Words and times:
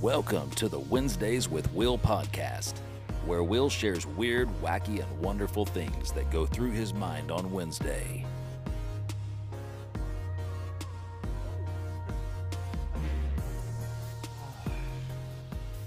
Welcome 0.00 0.50
to 0.52 0.68
the 0.68 0.80
Wednesdays 0.80 1.48
with 1.48 1.72
Will 1.72 1.96
podcast, 1.96 2.74
where 3.24 3.42
Will 3.42 3.70
shares 3.70 4.06
weird, 4.06 4.48
wacky, 4.60 5.02
and 5.02 5.20
wonderful 5.20 5.64
things 5.64 6.12
that 6.12 6.30
go 6.30 6.44
through 6.44 6.72
his 6.72 6.92
mind 6.92 7.30
on 7.30 7.50
Wednesday. 7.50 8.26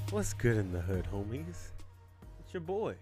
What's 0.10 0.34
good 0.34 0.58
in 0.58 0.72
the 0.72 0.82
hood, 0.82 1.06
homies? 1.14 1.72
It's 2.40 2.54
your 2.54 2.62
boy, 2.62 2.96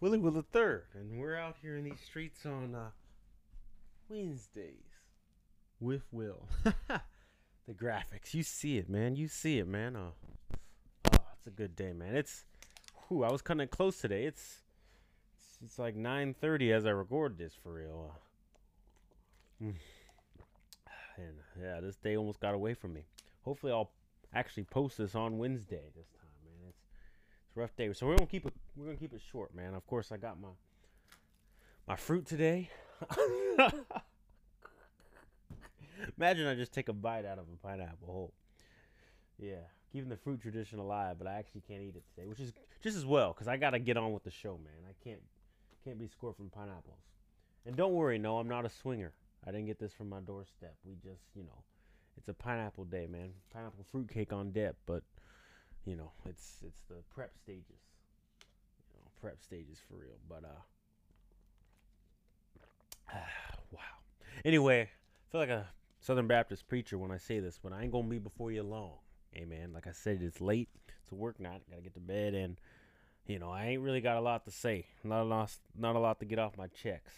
Willie 0.00 0.18
Will 0.18 0.30
the 0.30 0.42
Third, 0.42 0.84
and 0.94 1.18
we're 1.18 1.36
out 1.36 1.56
here 1.62 1.76
in 1.76 1.84
these 1.84 2.00
streets 2.04 2.46
on 2.46 2.76
uh, 2.76 2.90
Wednesdays 4.08 4.84
with 5.80 6.02
Will. 6.12 6.46
the 7.66 7.74
graphics, 7.74 8.34
you 8.34 8.42
see 8.42 8.78
it, 8.78 8.88
man. 8.88 9.16
You 9.16 9.28
see 9.28 9.58
it, 9.58 9.68
man. 9.68 9.96
Uh, 9.96 10.10
oh, 11.12 11.24
it's 11.36 11.46
a 11.46 11.50
good 11.50 11.76
day, 11.76 11.92
man. 11.92 12.16
It's, 12.16 12.44
whew, 13.08 13.24
I 13.24 13.30
was 13.30 13.42
kind 13.42 13.60
of 13.60 13.70
close 13.70 13.98
today. 13.98 14.24
It's, 14.24 14.60
it's, 15.36 15.58
it's 15.64 15.78
like 15.78 15.96
9:30 15.96 16.72
as 16.72 16.86
I 16.86 16.90
record 16.90 17.38
this 17.38 17.54
for 17.62 17.72
real. 17.74 18.12
Uh, 19.60 19.64
mm. 19.64 19.74
and 21.16 21.34
yeah, 21.60 21.80
this 21.80 21.96
day 21.96 22.16
almost 22.16 22.40
got 22.40 22.54
away 22.54 22.74
from 22.74 22.94
me. 22.94 23.04
Hopefully, 23.44 23.72
I'll 23.72 23.92
actually 24.34 24.64
post 24.64 24.98
this 24.98 25.14
on 25.14 25.38
Wednesday 25.38 25.90
this 25.96 26.08
time, 26.10 26.30
man. 26.44 26.68
It's 26.68 26.82
it's 27.46 27.56
a 27.56 27.60
rough 27.60 27.76
day, 27.76 27.92
so 27.92 28.06
we're 28.06 28.16
gonna 28.16 28.26
keep 28.26 28.46
it 28.46 28.54
we're 28.76 28.86
gonna 28.86 28.96
keep 28.96 29.12
it 29.12 29.22
short, 29.30 29.54
man. 29.54 29.74
Of 29.74 29.86
course, 29.86 30.10
I 30.10 30.16
got 30.16 30.40
my 30.40 30.48
my 31.86 31.96
fruit 31.96 32.26
today. 32.26 32.70
Imagine 36.18 36.46
I 36.46 36.54
just 36.54 36.72
take 36.72 36.88
a 36.88 36.92
bite 36.92 37.24
out 37.24 37.38
of 37.38 37.44
a 37.52 37.66
pineapple 37.66 38.06
whole. 38.06 38.32
Yeah, 39.38 39.64
keeping 39.92 40.08
the 40.08 40.16
fruit 40.16 40.40
tradition 40.40 40.78
alive, 40.78 41.16
but 41.18 41.26
I 41.26 41.34
actually 41.34 41.62
can't 41.66 41.82
eat 41.82 41.96
it 41.96 42.04
today, 42.14 42.26
which 42.26 42.40
is 42.40 42.52
just 42.82 42.96
as 42.96 43.06
well 43.06 43.32
because 43.32 43.48
I 43.48 43.56
gotta 43.56 43.78
get 43.78 43.96
on 43.96 44.12
with 44.12 44.24
the 44.24 44.30
show, 44.30 44.58
man. 44.62 44.84
I 44.88 44.92
can't 45.04 45.20
can't 45.84 45.98
be 45.98 46.06
scored 46.06 46.36
from 46.36 46.48
pineapples. 46.50 47.00
And 47.66 47.76
don't 47.76 47.92
worry, 47.92 48.18
no, 48.18 48.38
I'm 48.38 48.48
not 48.48 48.64
a 48.64 48.70
swinger. 48.70 49.12
I 49.46 49.50
didn't 49.50 49.66
get 49.66 49.78
this 49.78 49.92
from 49.92 50.08
my 50.08 50.20
doorstep. 50.20 50.74
We 50.84 50.94
just, 50.94 51.22
you 51.34 51.42
know, 51.42 51.62
it's 52.16 52.28
a 52.28 52.34
pineapple 52.34 52.84
day, 52.84 53.06
man. 53.06 53.30
Pineapple 53.52 53.84
fruitcake 53.90 54.32
on 54.32 54.52
dip, 54.52 54.76
but 54.86 55.02
you 55.84 55.96
know, 55.96 56.12
it's 56.26 56.58
it's 56.64 56.82
the 56.88 56.96
prep 57.14 57.36
stages. 57.36 57.80
You 58.94 59.00
know, 59.00 59.10
prep 59.20 59.42
stages 59.42 59.78
for 59.88 59.96
real. 59.96 60.18
But 60.28 60.44
uh 60.44 60.62
wow. 63.72 63.80
Anyway, 64.44 64.82
I 64.82 64.86
feel 65.30 65.40
like 65.40 65.50
a 65.50 65.66
Southern 66.02 66.26
Baptist 66.26 66.66
preacher 66.66 66.98
when 66.98 67.12
I 67.12 67.16
say 67.16 67.38
this, 67.38 67.60
but 67.62 67.72
I 67.72 67.82
ain't 67.82 67.92
gonna 67.92 68.08
be 68.08 68.18
before 68.18 68.50
you 68.50 68.64
long. 68.64 68.94
Amen. 69.36 69.72
Like 69.72 69.86
I 69.86 69.92
said, 69.92 70.20
it's 70.20 70.40
late. 70.40 70.68
It's 71.00 71.12
a 71.12 71.14
work 71.14 71.38
night. 71.38 71.62
Gotta 71.70 71.80
get 71.80 71.94
to 71.94 72.00
bed 72.00 72.34
and 72.34 72.60
you 73.24 73.38
know, 73.38 73.50
I 73.50 73.66
ain't 73.66 73.82
really 73.82 74.00
got 74.00 74.16
a 74.16 74.20
lot 74.20 74.44
to 74.46 74.50
say. 74.50 74.86
Not 75.04 75.22
a 75.22 75.24
lot 75.24 75.52
not 75.78 75.94
a 75.94 76.00
lot 76.00 76.18
to 76.18 76.26
get 76.26 76.40
off 76.40 76.58
my 76.58 76.66
checks. 76.66 77.14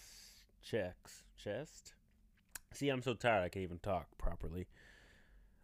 Checks. 0.62 1.24
Chest. 1.42 1.94
See, 2.74 2.90
I'm 2.90 3.02
so 3.02 3.14
tired 3.14 3.42
I 3.42 3.48
can't 3.48 3.62
even 3.62 3.78
talk 3.78 4.06
properly. 4.18 4.66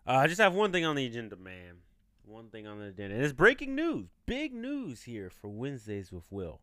Uh, 0.07 0.13
I 0.13 0.27
just 0.27 0.41
have 0.41 0.55
one 0.55 0.73
thing 0.73 0.87
on 0.87 0.97
the 0.97 1.05
agenda, 1.05 1.37
man. 1.37 1.83
One 2.25 2.49
thing 2.49 2.67
on 2.67 2.79
the 2.79 2.87
agenda. 2.87 3.17
And 3.17 3.25
it's 3.25 3.35
breaking 3.35 3.75
news. 3.75 4.09
Big 4.25 4.55
news 4.55 5.03
here 5.03 5.29
for 5.29 5.49
Wednesdays 5.49 6.11
with 6.11 6.25
Will. 6.31 6.61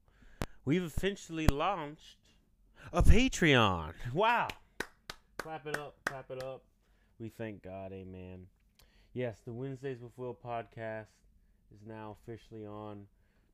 We've 0.65 0.83
officially 0.83 1.45
launched 1.47 2.17
a 2.91 3.03
Patreon. 3.03 3.93
Wow. 4.11 4.47
Clap 5.47 5.65
it 5.65 5.77
up. 5.77 5.95
Clap 6.03 6.29
it 6.29 6.43
up. 6.43 6.61
We 7.19 7.29
thank 7.29 7.63
God. 7.63 7.93
Amen. 7.93 8.47
Yes, 9.13 9.37
the 9.45 9.53
Wednesdays 9.53 10.01
with 10.01 10.11
Will 10.17 10.37
podcast 10.45 11.05
is 11.73 11.87
now 11.87 12.17
officially 12.21 12.65
on 12.65 13.05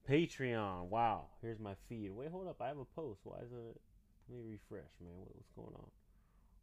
Patreon. 0.10 0.88
Wow. 0.88 1.26
Here's 1.44 1.60
my 1.60 1.76
feed. 1.88 2.10
Wait, 2.10 2.32
hold 2.32 2.48
up. 2.48 2.60
I 2.60 2.70
have 2.70 2.80
a 2.80 2.86
post. 3.00 3.20
Why 3.24 3.38
is 3.46 3.52
it? 3.52 3.80
Let 4.28 4.40
me 4.40 4.54
refresh, 4.54 4.90
man. 5.00 5.14
What, 5.20 5.36
what's 5.36 5.52
going 5.56 5.76
on? 5.76 5.92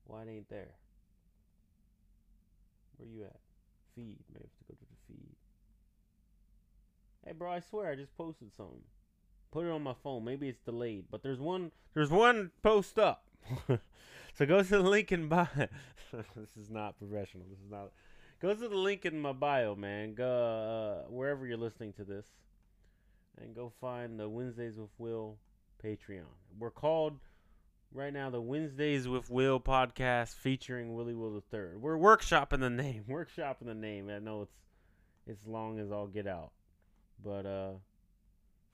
Why 0.03 0.23
it 0.23 0.35
ain't 0.35 0.49
there? 0.49 0.75
Where 2.97 3.09
you 3.09 3.23
at? 3.23 3.39
Feed. 3.95 4.19
Maybe 4.35 4.41
I 4.43 4.49
have 4.49 4.59
to 4.59 4.65
go 4.67 4.75
to 4.75 4.85
the 4.85 5.15
feed. 5.15 5.37
Hey, 7.25 7.35
bro, 7.35 7.53
I 7.53 7.61
swear 7.61 7.93
I 7.93 7.95
just 7.95 8.17
posted 8.17 8.51
something. 8.57 8.83
Put 9.53 9.65
it 9.65 9.71
on 9.71 9.85
my 9.85 9.95
phone. 10.03 10.25
Maybe 10.25 10.49
it's 10.49 10.59
delayed, 10.59 11.05
but 11.09 11.23
there's 11.23 11.39
one. 11.39 11.71
There's 11.95 12.11
one 12.11 12.51
post 12.65 12.99
up. 12.99 13.27
so 14.41 14.47
go 14.47 14.63
to 14.63 14.69
the 14.71 14.81
link 14.81 15.13
in 15.13 15.29
bio. 15.29 15.47
this 16.13 16.57
is 16.59 16.71
not 16.71 16.99
professional. 16.99 17.45
This 17.51 17.59
is 17.59 17.71
not. 17.71 17.91
Go 18.41 18.55
to 18.55 18.69
the 18.69 18.75
link 18.75 19.05
in 19.05 19.21
my 19.21 19.33
bio, 19.33 19.75
man. 19.75 20.15
Go 20.15 21.05
uh, 21.05 21.11
wherever 21.11 21.47
you're 21.47 21.59
listening 21.59 21.93
to 21.93 22.05
this, 22.05 22.25
and 23.39 23.55
go 23.55 23.71
find 23.83 24.19
the 24.19 24.31
Wednesdays 24.31 24.79
with 24.79 24.89
Will 24.97 25.37
Patreon. 25.85 26.25
We're 26.59 26.71
called 26.71 27.19
right 27.93 28.15
now 28.15 28.31
the 28.31 28.41
Wednesdays 28.41 29.07
with 29.07 29.29
Will 29.29 29.61
podcast 29.61 30.37
featuring 30.37 30.95
Willie 30.95 31.15
Will 31.15 31.35
the 31.35 31.43
Third. 31.43 31.83
We're 31.83 31.99
workshopping 31.99 32.61
the 32.61 32.71
name. 32.71 33.05
Workshopping 33.11 33.67
the 33.67 33.75
name. 33.75 34.09
I 34.09 34.21
know 34.21 34.41
it's 34.41 34.57
it's 35.27 35.47
long 35.47 35.79
as 35.79 35.93
I'll 35.93 36.07
get 36.07 36.27
out, 36.27 36.53
but 37.23 37.45
uh, 37.45 37.73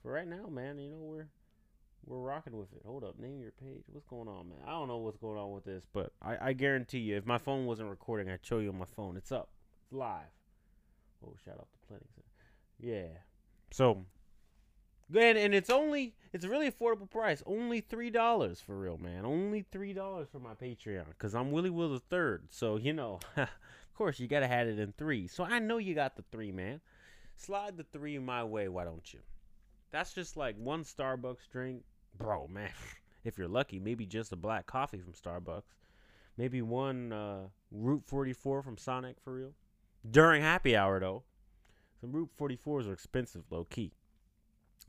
for 0.01 0.13
right 0.13 0.29
now, 0.29 0.47
man, 0.47 0.79
you 0.79 0.91
know 0.91 0.99
we're 1.01 1.27
we're 2.07 2.19
rocking 2.19 2.57
with 2.57 2.71
it. 2.73 2.81
Hold 2.85 3.03
up, 3.03 3.19
name 3.19 3.41
your 3.41 3.51
page. 3.51 3.83
What's 3.91 4.05
going 4.05 4.27
on, 4.27 4.49
man? 4.49 4.59
I 4.65 4.71
don't 4.71 4.87
know 4.87 4.97
what's 4.97 5.17
going 5.17 5.37
on 5.37 5.51
with 5.51 5.65
this, 5.65 5.83
but 5.93 6.13
I, 6.21 6.49
I 6.49 6.53
guarantee 6.53 6.99
you, 6.99 7.17
if 7.17 7.25
my 7.25 7.37
phone 7.37 7.65
wasn't 7.65 7.89
recording, 7.89 8.29
I'd 8.29 8.45
show 8.45 8.59
you 8.59 8.69
on 8.69 8.77
my 8.77 8.85
phone. 8.85 9.17
It's 9.17 9.31
up. 9.31 9.49
It's 9.83 9.93
live. 9.93 10.21
Oh, 11.25 11.35
shout 11.43 11.55
out 11.55 11.67
to 11.71 11.87
Planning 11.87 12.07
Center. 12.15 12.27
Yeah. 12.79 13.17
So 13.71 14.05
and, 15.15 15.37
and 15.37 15.55
it's 15.55 15.69
only 15.69 16.15
it's 16.33 16.43
a 16.43 16.49
really 16.49 16.69
affordable 16.69 17.09
price. 17.09 17.41
Only 17.45 17.81
three 17.81 18.09
dollars 18.09 18.59
for 18.59 18.77
real, 18.77 18.97
man. 18.97 19.25
Only 19.25 19.65
three 19.71 19.93
dollars 19.93 20.27
for 20.31 20.39
my 20.39 20.53
Patreon. 20.53 21.05
Cause 21.17 21.33
I'm 21.33 21.51
Willie 21.51 21.69
Will 21.69 21.93
the 21.93 21.99
third. 21.99 22.47
So, 22.49 22.77
you 22.77 22.93
know, 22.93 23.19
of 23.37 23.47
course 23.95 24.19
you 24.19 24.27
gotta 24.27 24.47
have 24.47 24.67
it 24.67 24.79
in 24.79 24.93
three. 24.97 25.27
So 25.27 25.43
I 25.43 25.59
know 25.59 25.77
you 25.77 25.95
got 25.95 26.15
the 26.15 26.23
three, 26.31 26.51
man. 26.51 26.81
Slide 27.35 27.77
the 27.77 27.83
three 27.83 28.17
my 28.19 28.43
way, 28.43 28.67
why 28.67 28.83
don't 28.83 29.13
you? 29.13 29.19
That's 29.91 30.13
just 30.13 30.35
like 30.35 30.55
one 30.57 30.83
Starbucks 30.83 31.49
drink. 31.51 31.83
Bro, 32.17 32.47
man. 32.47 32.71
If 33.23 33.37
you're 33.37 33.47
lucky, 33.47 33.79
maybe 33.79 34.05
just 34.05 34.31
a 34.31 34.37
black 34.37 34.67
coffee 34.67 34.99
from 34.99 35.13
Starbucks. 35.13 35.75
Maybe 36.37 36.61
one 36.61 37.11
uh, 37.11 37.47
Route 37.71 38.03
44 38.05 38.61
from 38.61 38.77
Sonic 38.77 39.17
for 39.23 39.33
real. 39.33 39.53
During 40.09 40.41
happy 40.41 40.75
hour 40.75 40.99
though. 40.99 41.23
Some 41.99 42.11
Route 42.11 42.29
44s 42.39 42.87
are 42.87 42.93
expensive, 42.93 43.43
low 43.49 43.65
key 43.65 43.91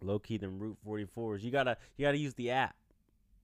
low 0.02 0.18
key 0.18 0.36
than 0.36 0.58
Route 0.58 0.78
44s. 0.86 1.42
You 1.42 1.50
gotta 1.50 1.76
you 1.96 2.04
gotta 2.04 2.18
use 2.18 2.34
the 2.34 2.50
app 2.50 2.76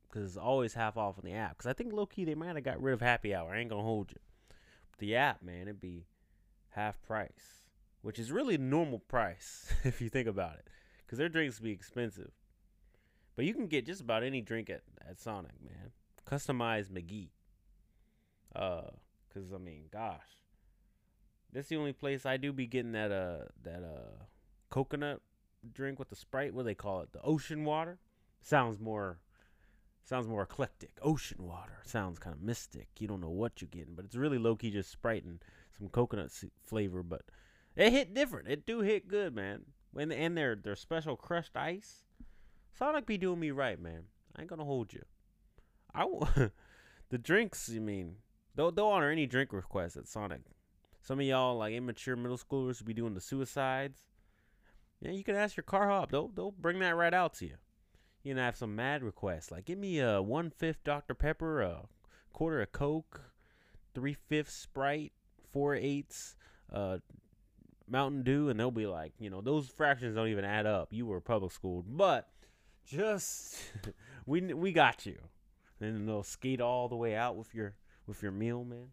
because 0.08 0.26
it's 0.26 0.36
always 0.36 0.74
half 0.74 0.96
off 0.96 1.18
on 1.18 1.24
the 1.24 1.34
app. 1.34 1.56
Because 1.56 1.68
I 1.68 1.72
think 1.72 1.92
low 1.92 2.06
key 2.06 2.24
they 2.24 2.34
might 2.34 2.54
have 2.54 2.64
got 2.64 2.82
rid 2.82 2.94
of 2.94 3.00
happy 3.00 3.34
hour. 3.34 3.52
I 3.52 3.58
ain't 3.58 3.70
gonna 3.70 3.82
hold 3.82 4.10
you. 4.12 4.18
But 4.90 4.98
the 4.98 5.16
app, 5.16 5.42
man, 5.42 5.62
it'd 5.62 5.80
be 5.80 6.06
half 6.70 7.02
price, 7.02 7.62
which 8.02 8.18
is 8.18 8.30
really 8.30 8.58
normal 8.58 8.98
price 8.98 9.72
if 9.84 10.00
you 10.00 10.08
think 10.08 10.28
about 10.28 10.56
it. 10.56 10.68
Because 11.04 11.18
their 11.18 11.28
drinks 11.28 11.60
be 11.60 11.72
expensive, 11.72 12.30
but 13.36 13.44
you 13.44 13.54
can 13.54 13.66
get 13.66 13.86
just 13.86 14.00
about 14.00 14.22
any 14.22 14.40
drink 14.40 14.70
at 14.70 14.82
at 15.08 15.20
Sonic, 15.20 15.52
man. 15.62 15.92
Customized 16.26 16.90
McGee. 16.90 17.28
Uh, 18.54 18.90
cause 19.32 19.52
I 19.54 19.58
mean, 19.58 19.84
gosh, 19.92 20.38
that's 21.52 21.68
the 21.68 21.76
only 21.76 21.92
place 21.92 22.24
I 22.24 22.36
do 22.36 22.52
be 22.52 22.66
getting 22.66 22.92
that 22.92 23.12
uh 23.12 23.46
that 23.62 23.82
uh 23.82 24.24
coconut 24.70 25.20
drink 25.72 25.98
with 25.98 26.08
the 26.08 26.16
Sprite. 26.16 26.54
What 26.54 26.62
do 26.62 26.66
they 26.66 26.74
call 26.74 27.00
it? 27.00 27.12
The 27.12 27.22
ocean 27.22 27.64
water. 27.64 27.98
Sounds 28.40 28.78
more 28.78 29.20
sounds 30.04 30.26
more 30.26 30.42
eclectic. 30.42 30.90
Ocean 31.02 31.46
water 31.46 31.80
sounds 31.84 32.18
kind 32.18 32.34
of 32.34 32.42
mystic. 32.42 32.88
You 32.98 33.08
don't 33.08 33.20
know 33.20 33.30
what 33.30 33.60
you're 33.60 33.68
getting, 33.70 33.94
but 33.94 34.04
it's 34.04 34.16
really 34.16 34.38
low 34.38 34.56
key 34.56 34.70
just 34.70 34.90
Sprite 34.90 35.24
and 35.24 35.42
some 35.78 35.88
coconut 35.88 36.30
flavor. 36.64 37.02
But 37.02 37.22
it 37.76 37.92
hit 37.92 38.14
different. 38.14 38.48
It 38.48 38.66
do 38.66 38.80
hit 38.80 39.08
good, 39.08 39.34
man. 39.34 39.62
When 39.92 40.12
and 40.12 40.36
their 40.36 40.56
their 40.56 40.76
special 40.76 41.16
crushed 41.16 41.56
ice. 41.56 42.04
Sonic 42.76 43.06
be 43.06 43.18
doing 43.18 43.40
me 43.40 43.50
right, 43.50 43.80
man. 43.80 44.04
I 44.36 44.40
ain't 44.40 44.50
gonna 44.50 44.64
hold 44.64 44.92
you. 44.92 45.02
I 45.94 46.00
w- 46.00 46.50
the 47.10 47.18
drinks. 47.18 47.68
You 47.68 47.80
mean 47.80 48.16
they'll 48.54 48.72
they'll 48.72 48.86
honor 48.86 49.10
any 49.10 49.26
drink 49.26 49.52
request 49.52 49.96
at 49.96 50.08
Sonic. 50.08 50.42
Some 51.00 51.20
of 51.20 51.26
y'all 51.26 51.58
like 51.58 51.74
immature 51.74 52.16
middle 52.16 52.38
schoolers 52.38 52.80
will 52.80 52.86
be 52.86 52.94
doing 52.94 53.14
the 53.14 53.20
suicides. 53.20 54.00
Yeah, 55.00 55.12
you 55.12 55.22
can 55.22 55.36
ask 55.36 55.56
your 55.56 55.64
car 55.64 55.88
hop. 55.88 56.10
They'll 56.10 56.28
they'll 56.28 56.50
bring 56.52 56.78
that 56.80 56.96
right 56.96 57.14
out 57.14 57.34
to 57.34 57.46
you. 57.46 57.56
You 58.22 58.32
can 58.34 58.42
have 58.42 58.56
some 58.56 58.74
mad 58.74 59.02
requests 59.02 59.50
like 59.50 59.66
give 59.66 59.78
me 59.78 60.00
a 60.00 60.20
one 60.20 60.50
fifth 60.50 60.82
Dr 60.82 61.14
Pepper, 61.14 61.60
a 61.60 61.82
quarter 62.32 62.60
of 62.60 62.72
Coke, 62.72 63.20
three 63.94 64.14
fifths 64.14 64.54
Sprite, 64.54 65.12
four 65.52 65.74
eighths 65.74 66.34
uh, 66.72 66.98
Mountain 67.86 68.22
Dew, 68.22 68.48
and 68.48 68.58
they'll 68.58 68.70
be 68.70 68.86
like, 68.86 69.12
you 69.20 69.30
know, 69.30 69.40
those 69.40 69.68
fractions 69.68 70.16
don't 70.16 70.28
even 70.28 70.44
add 70.44 70.66
up. 70.66 70.88
You 70.90 71.06
were 71.06 71.20
public 71.20 71.52
school, 71.52 71.84
but 71.86 72.28
just 72.86 73.56
we 74.26 74.40
we 74.54 74.72
got 74.72 75.06
you. 75.06 75.18
And 75.80 76.08
they'll 76.08 76.22
skate 76.22 76.60
all 76.60 76.88
the 76.88 76.96
way 76.96 77.14
out 77.14 77.36
with 77.36 77.54
your 77.54 77.74
with 78.06 78.22
your 78.22 78.32
meal, 78.32 78.64
man. 78.64 78.88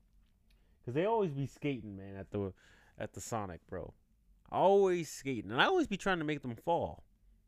Cause 0.85 0.95
they 0.95 1.05
always 1.05 1.31
be 1.31 1.45
skating, 1.45 1.95
man, 1.95 2.15
at 2.15 2.31
the 2.31 2.53
at 2.97 3.13
the 3.13 3.21
Sonic, 3.21 3.61
bro. 3.69 3.93
Always 4.51 5.09
skating. 5.09 5.51
And 5.51 5.61
I 5.61 5.65
always 5.65 5.88
be 5.88 5.97
trying 5.97 6.19
to 6.19 6.25
make 6.25 6.41
them 6.41 6.55
fall. 6.55 7.03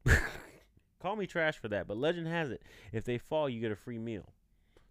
Call 1.01 1.15
me 1.17 1.27
trash 1.27 1.57
for 1.57 1.67
that, 1.67 1.87
but 1.87 1.97
legend 1.97 2.27
has 2.27 2.49
it, 2.49 2.61
if 2.93 3.03
they 3.03 3.17
fall, 3.17 3.49
you 3.49 3.59
get 3.59 3.71
a 3.73 3.75
free 3.75 3.99
meal. 3.99 4.31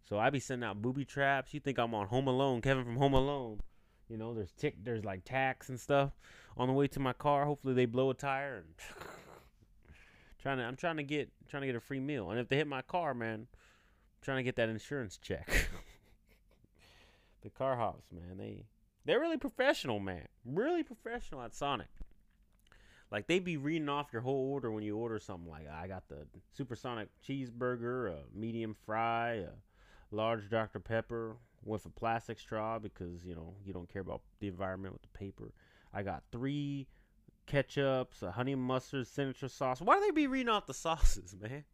So 0.05 0.19
I 0.19 0.29
be 0.29 0.41
sending 0.41 0.69
out 0.69 0.83
booby 0.83 1.07
traps. 1.07 1.55
You 1.55 1.61
think 1.61 1.79
I'm 1.79 1.95
on 1.95 2.09
Home 2.09 2.27
Alone, 2.29 2.61
Kevin 2.61 2.85
from 2.85 2.97
Home 2.97 3.15
Alone. 3.15 3.61
You 4.11 4.19
know, 4.19 4.35
there's 4.35 4.53
tick, 4.53 4.75
there's 4.83 5.07
like 5.07 5.25
tacks 5.25 5.71
and 5.71 5.81
stuff 5.81 6.11
on 6.57 6.69
the 6.69 6.75
way 6.75 6.87
to 6.89 7.01
my 7.01 7.15
car. 7.15 7.47
Hopefully 7.47 7.73
they 7.73 7.87
blow 7.87 8.11
a 8.11 8.15
tire 8.15 8.57
and 8.57 9.07
trying 10.43 10.59
to 10.59 10.65
I'm 10.65 10.77
trying 10.77 10.97
to 10.97 11.03
get 11.03 11.31
trying 11.49 11.63
to 11.63 11.67
get 11.67 11.77
a 11.77 11.81
free 11.81 12.01
meal. 12.01 12.31
And 12.31 12.41
if 12.41 12.49
they 12.49 12.57
hit 12.57 12.67
my 12.67 12.83
car, 12.83 13.15
man, 13.15 13.47
I'm 13.53 14.23
trying 14.23 14.39
to 14.39 14.43
get 14.43 14.57
that 14.57 14.69
insurance 14.69 15.17
check. 15.17 15.49
the 17.43 17.51
car 17.51 17.77
hops, 17.77 18.11
man, 18.13 18.37
they 18.39 18.67
they're 19.05 19.21
really 19.21 19.39
professional, 19.39 20.01
man. 20.01 20.27
Really 20.45 20.83
professional 20.83 21.43
at 21.43 21.55
Sonic. 21.55 21.89
Like 23.11 23.27
they 23.27 23.39
be 23.39 23.57
reading 23.57 23.89
off 23.89 24.13
your 24.13 24.23
whole 24.23 24.51
order 24.53 24.71
when 24.71 24.83
you 24.83 24.97
order 24.97 25.19
something. 25.19 25.51
Like 25.51 25.69
I 25.71 25.87
got 25.87 26.09
the 26.09 26.27
supersonic 26.57 27.09
cheeseburger, 27.27 28.13
a 28.13 28.19
medium 28.35 28.75
fry, 28.87 29.35
a 29.35 29.51
large 30.11 30.51
Dr 30.51 30.81
Pepper 30.81 31.37
with 31.65 31.87
a 31.87 31.91
plastic 31.91 32.41
straw 32.41 32.79
because 32.79 33.25
you 33.25 33.35
know 33.35 33.55
you 33.65 33.73
don't 33.73 33.93
care 33.93 34.03
about 34.03 34.23
the 34.41 34.49
environment 34.49 34.95
with 34.95 35.03
the 35.03 35.19
paper. 35.19 35.53
I 35.95 36.03
got 36.03 36.23
three 36.33 36.89
ketchups, 37.53 38.23
a 38.23 38.33
honey 38.33 38.55
mustard 38.55 39.07
signature 39.07 39.49
sauce. 39.49 39.81
Why 39.81 39.97
do 39.97 40.07
they 40.07 40.11
be 40.11 40.27
reading 40.27 40.49
off 40.49 40.67
the 40.67 40.75
sauces, 40.75 41.35
man? 41.41 41.65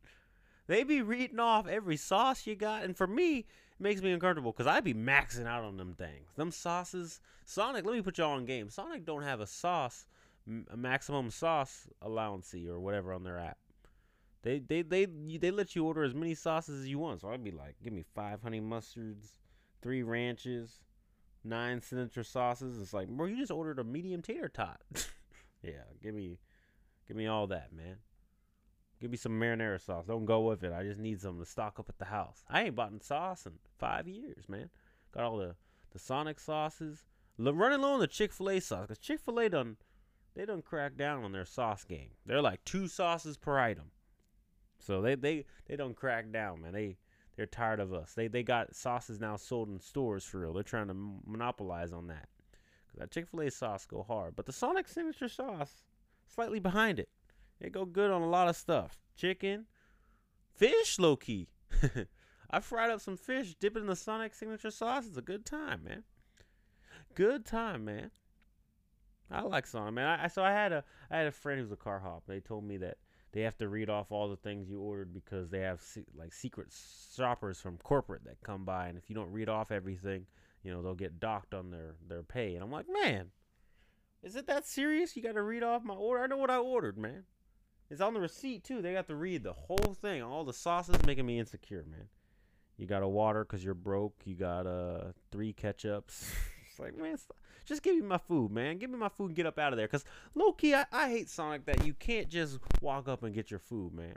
They 0.66 0.84
be 0.84 1.00
reading 1.00 1.38
off 1.38 1.66
every 1.66 1.96
sauce 1.96 2.46
you 2.46 2.54
got, 2.54 2.84
and 2.84 2.96
for 2.96 3.06
me, 3.06 3.38
it 3.38 3.46
makes 3.80 4.02
me 4.02 4.12
uncomfortable 4.12 4.52
because 4.52 4.66
I'd 4.66 4.84
be 4.84 4.94
maxing 4.94 5.46
out 5.46 5.64
on 5.64 5.76
them 5.76 5.94
things. 5.94 6.34
Them 6.36 6.50
sauces, 6.50 7.20
Sonic. 7.44 7.86
Let 7.86 7.94
me 7.94 8.02
put 8.02 8.19
y'all 8.19 8.32
on 8.32 8.44
game. 8.44 8.69
Sonic 8.69 9.06
don't 9.06 9.22
have 9.22 9.40
a 9.40 9.46
sauce, 9.46 10.06
a 10.70 10.76
maximum 10.76 11.30
sauce 11.30 11.86
allowance 12.02 12.54
or 12.54 12.80
whatever 12.80 13.14
on 13.14 13.25
their 13.25 13.38
app. 13.38 13.56
They 14.42 14.58
they 14.58 14.82
they 14.82 15.06
they 15.06 15.50
let 15.50 15.75
you 15.75 15.86
order 15.86 16.02
as 16.02 16.14
many 16.14 16.34
sauces 16.34 16.82
as 16.82 16.88
you 16.88 16.98
want. 16.98 17.22
So 17.22 17.30
I'd 17.30 17.42
be 17.42 17.50
like, 17.50 17.76
give 17.82 17.92
me 17.92 18.04
five 18.14 18.42
honey 18.42 18.60
mustards, 18.60 19.38
three 19.80 20.02
ranches, 20.02 20.82
nine 21.44 21.80
signature 21.80 22.25
sauces. 22.25 22.80
It's 22.80 22.92
like, 22.92 23.08
bro, 23.08 23.26
you 23.26 23.38
just 23.38 23.50
ordered 23.50 23.78
a 23.78 23.84
medium 23.84 24.22
tater 24.22 24.48
tot. 24.48 24.80
yeah, 25.62 25.84
give 26.02 26.14
me, 26.14 26.38
give 27.06 27.16
me 27.16 27.26
all 27.26 27.46
that, 27.49 27.72
man. 27.72 27.96
Give 29.00 29.10
me 29.10 29.16
some 29.16 29.38
marinara 29.38 29.81
sauce. 29.81 30.06
Don't 30.06 30.25
go 30.25 30.40
with 30.40 30.64
it. 30.64 30.72
I 30.72 30.82
just 30.82 30.99
need 30.99 31.20
some 31.20 31.38
to 31.38 31.46
stock 31.46 31.78
up 31.78 31.88
at 31.88 31.99
the 31.99 32.06
house. 32.06 32.44
I 32.49 32.62
ain't 32.62 32.75
bought 32.75 32.93
sauce 33.02 33.46
in 33.46 33.52
five 33.78 34.08
years, 34.08 34.49
man. 34.49 34.70
Got 35.12 35.25
all 35.25 35.37
the 35.37 35.55
the 35.93 35.99
Sonic 35.99 36.40
sauces. 36.40 37.05
Running 37.38 37.81
low 37.81 37.93
on 37.93 38.00
the 38.00 38.08
Chick 38.08 38.32
Fil 38.32 38.50
A 38.50 38.60
sauce, 38.60 38.88
cause 38.88 38.99
Chick 38.99 39.20
Fil 39.20 39.38
A 39.38 39.49
done 39.49 39.76
they 40.34 40.44
done 40.44 40.62
crack 40.62 40.96
down 40.96 41.25
on 41.25 41.32
their 41.32 41.44
sauce 41.44 41.84
game. 41.84 42.11
They're 42.26 42.43
like 42.43 42.64
two 42.64 42.87
sauces 42.88 43.37
per 43.37 43.58
item. 43.58 43.90
So 44.78 45.00
they 45.02 45.14
they 45.14 45.46
they 45.66 45.76
don't 45.76 45.96
crack 45.96 46.31
down, 46.31 46.62
man. 46.62 46.72
They 46.72 46.99
they're 47.37 47.46
tired 47.46 47.81
of 47.81 47.93
us. 47.93 48.14
They 48.14 48.28
they 48.28 48.43
got 48.43 48.75
sauces 48.75 49.20
now 49.20 49.37
sold 49.37 49.69
in 49.69 49.81
stores 49.81 50.25
for 50.25 50.40
real. 50.40 50.52
They're 50.52 50.62
trying 50.62 50.88
to 50.88 51.20
monopolize 51.26 51.93
on 51.93 52.06
that. 52.08 52.28
That 52.98 53.10
Chick 53.10 53.28
Fil 53.28 53.42
A 53.42 53.50
sauce 53.50 53.86
go 53.86 54.02
hard, 54.02 54.34
but 54.36 54.46
the 54.46 54.52
Sonic 54.52 54.88
signature 54.88 55.28
sauce 55.28 55.82
slightly 56.26 56.58
behind 56.58 56.98
it. 56.98 57.08
It 57.60 57.72
go 57.72 57.84
good 57.84 58.10
on 58.10 58.22
a 58.22 58.28
lot 58.28 58.48
of 58.48 58.56
stuff. 58.56 58.98
Chicken, 59.16 59.66
fish, 60.54 60.98
low 60.98 61.16
key. 61.16 61.48
I 62.50 62.60
fried 62.60 62.90
up 62.90 63.00
some 63.00 63.16
fish, 63.16 63.54
dip 63.58 63.76
it 63.76 63.80
in 63.80 63.86
the 63.86 63.96
Sonic 63.96 64.34
signature 64.34 64.70
sauce. 64.70 65.06
It's 65.06 65.16
a 65.16 65.22
good 65.22 65.44
time, 65.44 65.84
man. 65.84 66.04
Good 67.14 67.44
time, 67.44 67.84
man. 67.84 68.10
I 69.30 69.42
like 69.42 69.66
Sonic, 69.66 69.94
man. 69.94 70.20
I, 70.20 70.28
so 70.28 70.42
I 70.42 70.52
had 70.52 70.72
a 70.72 70.84
I 71.10 71.18
had 71.18 71.26
a 71.26 71.32
friend 71.32 71.60
who's 71.60 71.72
a 71.72 71.76
car 71.76 72.00
hop. 72.00 72.24
They 72.26 72.40
told 72.40 72.64
me 72.64 72.78
that 72.78 72.96
they 73.32 73.42
have 73.42 73.58
to 73.58 73.68
read 73.68 73.90
off 73.90 74.10
all 74.10 74.28
the 74.28 74.36
things 74.36 74.70
you 74.70 74.80
ordered 74.80 75.12
because 75.12 75.50
they 75.50 75.60
have 75.60 75.80
se- 75.80 76.06
like 76.16 76.32
secret 76.32 76.68
shoppers 77.14 77.60
from 77.60 77.76
corporate 77.78 78.24
that 78.24 78.40
come 78.42 78.64
by, 78.64 78.88
and 78.88 78.96
if 78.96 79.10
you 79.10 79.14
don't 79.14 79.30
read 79.30 79.48
off 79.48 79.70
everything, 79.70 80.26
you 80.68 80.74
know 80.74 80.82
they'll 80.82 80.94
get 80.94 81.18
docked 81.18 81.54
on 81.54 81.70
their 81.70 81.94
their 82.06 82.22
pay. 82.22 82.54
And 82.54 82.62
I'm 82.62 82.70
like, 82.70 82.84
man, 82.92 83.30
is 84.22 84.36
it 84.36 84.46
that 84.48 84.66
serious? 84.66 85.16
You 85.16 85.22
got 85.22 85.32
to 85.32 85.42
read 85.42 85.62
off 85.62 85.82
my 85.82 85.94
order. 85.94 86.22
I 86.22 86.26
know 86.26 86.36
what 86.36 86.50
I 86.50 86.58
ordered, 86.58 86.98
man. 86.98 87.24
It's 87.90 88.02
on 88.02 88.12
the 88.12 88.20
receipt 88.20 88.64
too. 88.64 88.82
They 88.82 88.92
got 88.92 89.08
to 89.08 89.16
read 89.16 89.44
the 89.44 89.54
whole 89.54 89.96
thing, 89.98 90.22
all 90.22 90.44
the 90.44 90.52
sauces, 90.52 91.02
making 91.06 91.24
me 91.24 91.38
insecure, 91.38 91.86
man. 91.90 92.08
You 92.76 92.86
got 92.86 93.02
a 93.02 93.08
water 93.08 93.46
because 93.46 93.64
you're 93.64 93.72
broke. 93.72 94.14
You 94.26 94.34
got 94.34 94.66
uh 94.66 95.04
three 95.32 95.54
ketchups. 95.54 96.34
it's 96.68 96.78
like, 96.78 96.94
man, 96.98 97.16
stop. 97.16 97.38
Just 97.64 97.82
give 97.82 97.96
me 97.96 98.02
my 98.02 98.18
food, 98.18 98.50
man. 98.50 98.76
Give 98.76 98.90
me 98.90 98.98
my 98.98 99.08
food 99.08 99.28
and 99.28 99.36
get 99.36 99.46
up 99.46 99.58
out 99.58 99.72
of 99.72 99.78
there. 99.78 99.86
Because, 99.86 100.04
low 100.34 100.52
key, 100.52 100.74
I, 100.74 100.84
I 100.92 101.08
hate 101.08 101.30
Sonic 101.30 101.64
that 101.64 101.86
you 101.86 101.94
can't 101.94 102.28
just 102.28 102.58
walk 102.82 103.08
up 103.08 103.22
and 103.22 103.34
get 103.34 103.50
your 103.50 103.60
food, 103.60 103.94
man. 103.94 104.16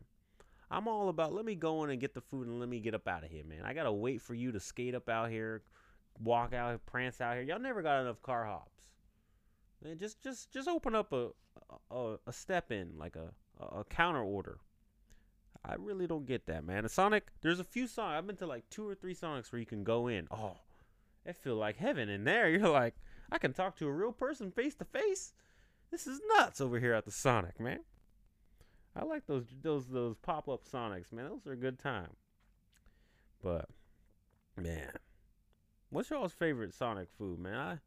I'm 0.72 0.88
all 0.88 1.10
about 1.10 1.34
let 1.34 1.44
me 1.44 1.56
go 1.56 1.84
in 1.84 1.90
and 1.90 2.00
get 2.00 2.14
the 2.14 2.22
food 2.22 2.48
and 2.48 2.60
let 2.60 2.70
me 2.70 2.80
get 2.80 2.96
up 2.96 3.08
out 3.08 3.26
of 3.26 3.30
here, 3.30 3.44
man. 3.44 3.64
I 3.66 3.74
gotta 3.74 3.92
wait 3.92 4.22
for 4.22 4.34
you 4.34 4.54
to 4.54 4.60
skate 4.60 4.96
up 4.96 5.10
out 5.10 5.30
here, 5.30 5.64
walk 6.24 6.54
out, 6.54 6.86
prance 6.86 7.22
out 7.22 7.36
here. 7.36 7.44
Y'all 7.44 7.60
never 7.60 7.82
got 7.82 8.02
enough 8.02 8.22
car 8.22 8.46
hops. 8.46 8.72
Man, 9.84 9.98
just 9.98 10.22
just 10.22 10.52
just 10.52 10.68
open 10.68 10.96
up 10.96 11.12
a 11.12 11.30
a, 11.90 12.16
a 12.28 12.34
step 12.34 12.72
in 12.72 12.94
like 12.98 13.16
a, 13.16 13.32
a 13.60 13.84
counter 13.84 14.22
order. 14.22 14.60
I 15.64 15.76
really 15.76 16.08
don't 16.08 16.26
get 16.26 16.48
that, 16.48 16.66
man. 16.66 16.86
A 16.86 16.90
Sonic, 16.90 17.28
there's 17.42 17.60
a 17.60 17.64
few 17.64 17.88
Sonic. 17.88 18.18
I've 18.18 18.28
been 18.28 18.38
to 18.38 18.48
like 18.48 18.70
two 18.70 18.88
or 18.88 18.96
three 18.96 19.14
Sonics 19.14 19.52
where 19.52 19.60
you 19.60 19.66
can 19.66 19.84
go 19.84 20.08
in. 20.08 20.28
Oh, 20.32 20.58
it 21.26 21.36
feel 21.36 21.56
like 21.56 21.78
heaven 21.78 22.10
in 22.10 22.24
there. 22.24 22.50
You're 22.52 22.70
like, 22.70 22.96
I 23.32 23.38
can 23.38 23.54
talk 23.54 23.78
to 23.78 23.88
a 23.88 23.92
real 23.92 24.12
person 24.12 24.52
face 24.52 24.76
to 24.76 24.86
face. 24.86 25.34
This 25.92 26.08
is 26.08 26.22
nuts 26.36 26.62
over 26.62 26.80
here 26.80 26.94
at 26.94 27.06
the 27.06 27.12
Sonic, 27.12 27.60
man. 27.60 27.82
I 28.96 29.06
like 29.06 29.26
those 29.28 29.46
those 29.62 29.88
those 29.88 30.18
pop 30.18 30.50
up 30.50 30.64
Sonics, 30.66 31.14
man. 31.14 31.30
Those 31.30 31.48
are 31.48 31.54
a 31.54 31.58
good 31.58 31.80
time. 31.80 32.16
But 33.44 33.70
man, 34.58 34.92
what's 35.92 36.10
y'all's 36.10 36.34
favorite 36.34 36.74
Sonic 36.74 37.10
food, 37.18 37.40
man? 37.40 37.80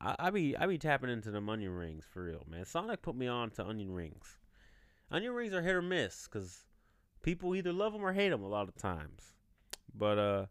I, 0.00 0.08
I 0.08 0.16
I 0.18 0.30
be 0.30 0.56
I 0.56 0.66
be 0.66 0.78
tapping 0.78 1.10
into 1.10 1.30
the 1.30 1.38
onion 1.38 1.72
rings 1.72 2.04
for 2.10 2.24
real, 2.24 2.46
man. 2.48 2.64
Sonic 2.64 3.02
put 3.02 3.16
me 3.16 3.26
on 3.26 3.50
to 3.50 3.66
onion 3.66 3.92
rings. 3.92 4.38
Onion 5.10 5.32
rings 5.32 5.52
are 5.52 5.62
hit 5.62 5.74
or 5.74 5.82
miss 5.82 6.26
because 6.26 6.64
people 7.22 7.54
either 7.54 7.72
love 7.72 7.92
them 7.92 8.04
or 8.04 8.12
hate 8.12 8.30
them 8.30 8.42
a 8.42 8.48
lot 8.48 8.68
of 8.68 8.76
times. 8.76 9.34
But 9.94 10.18
uh, 10.18 10.46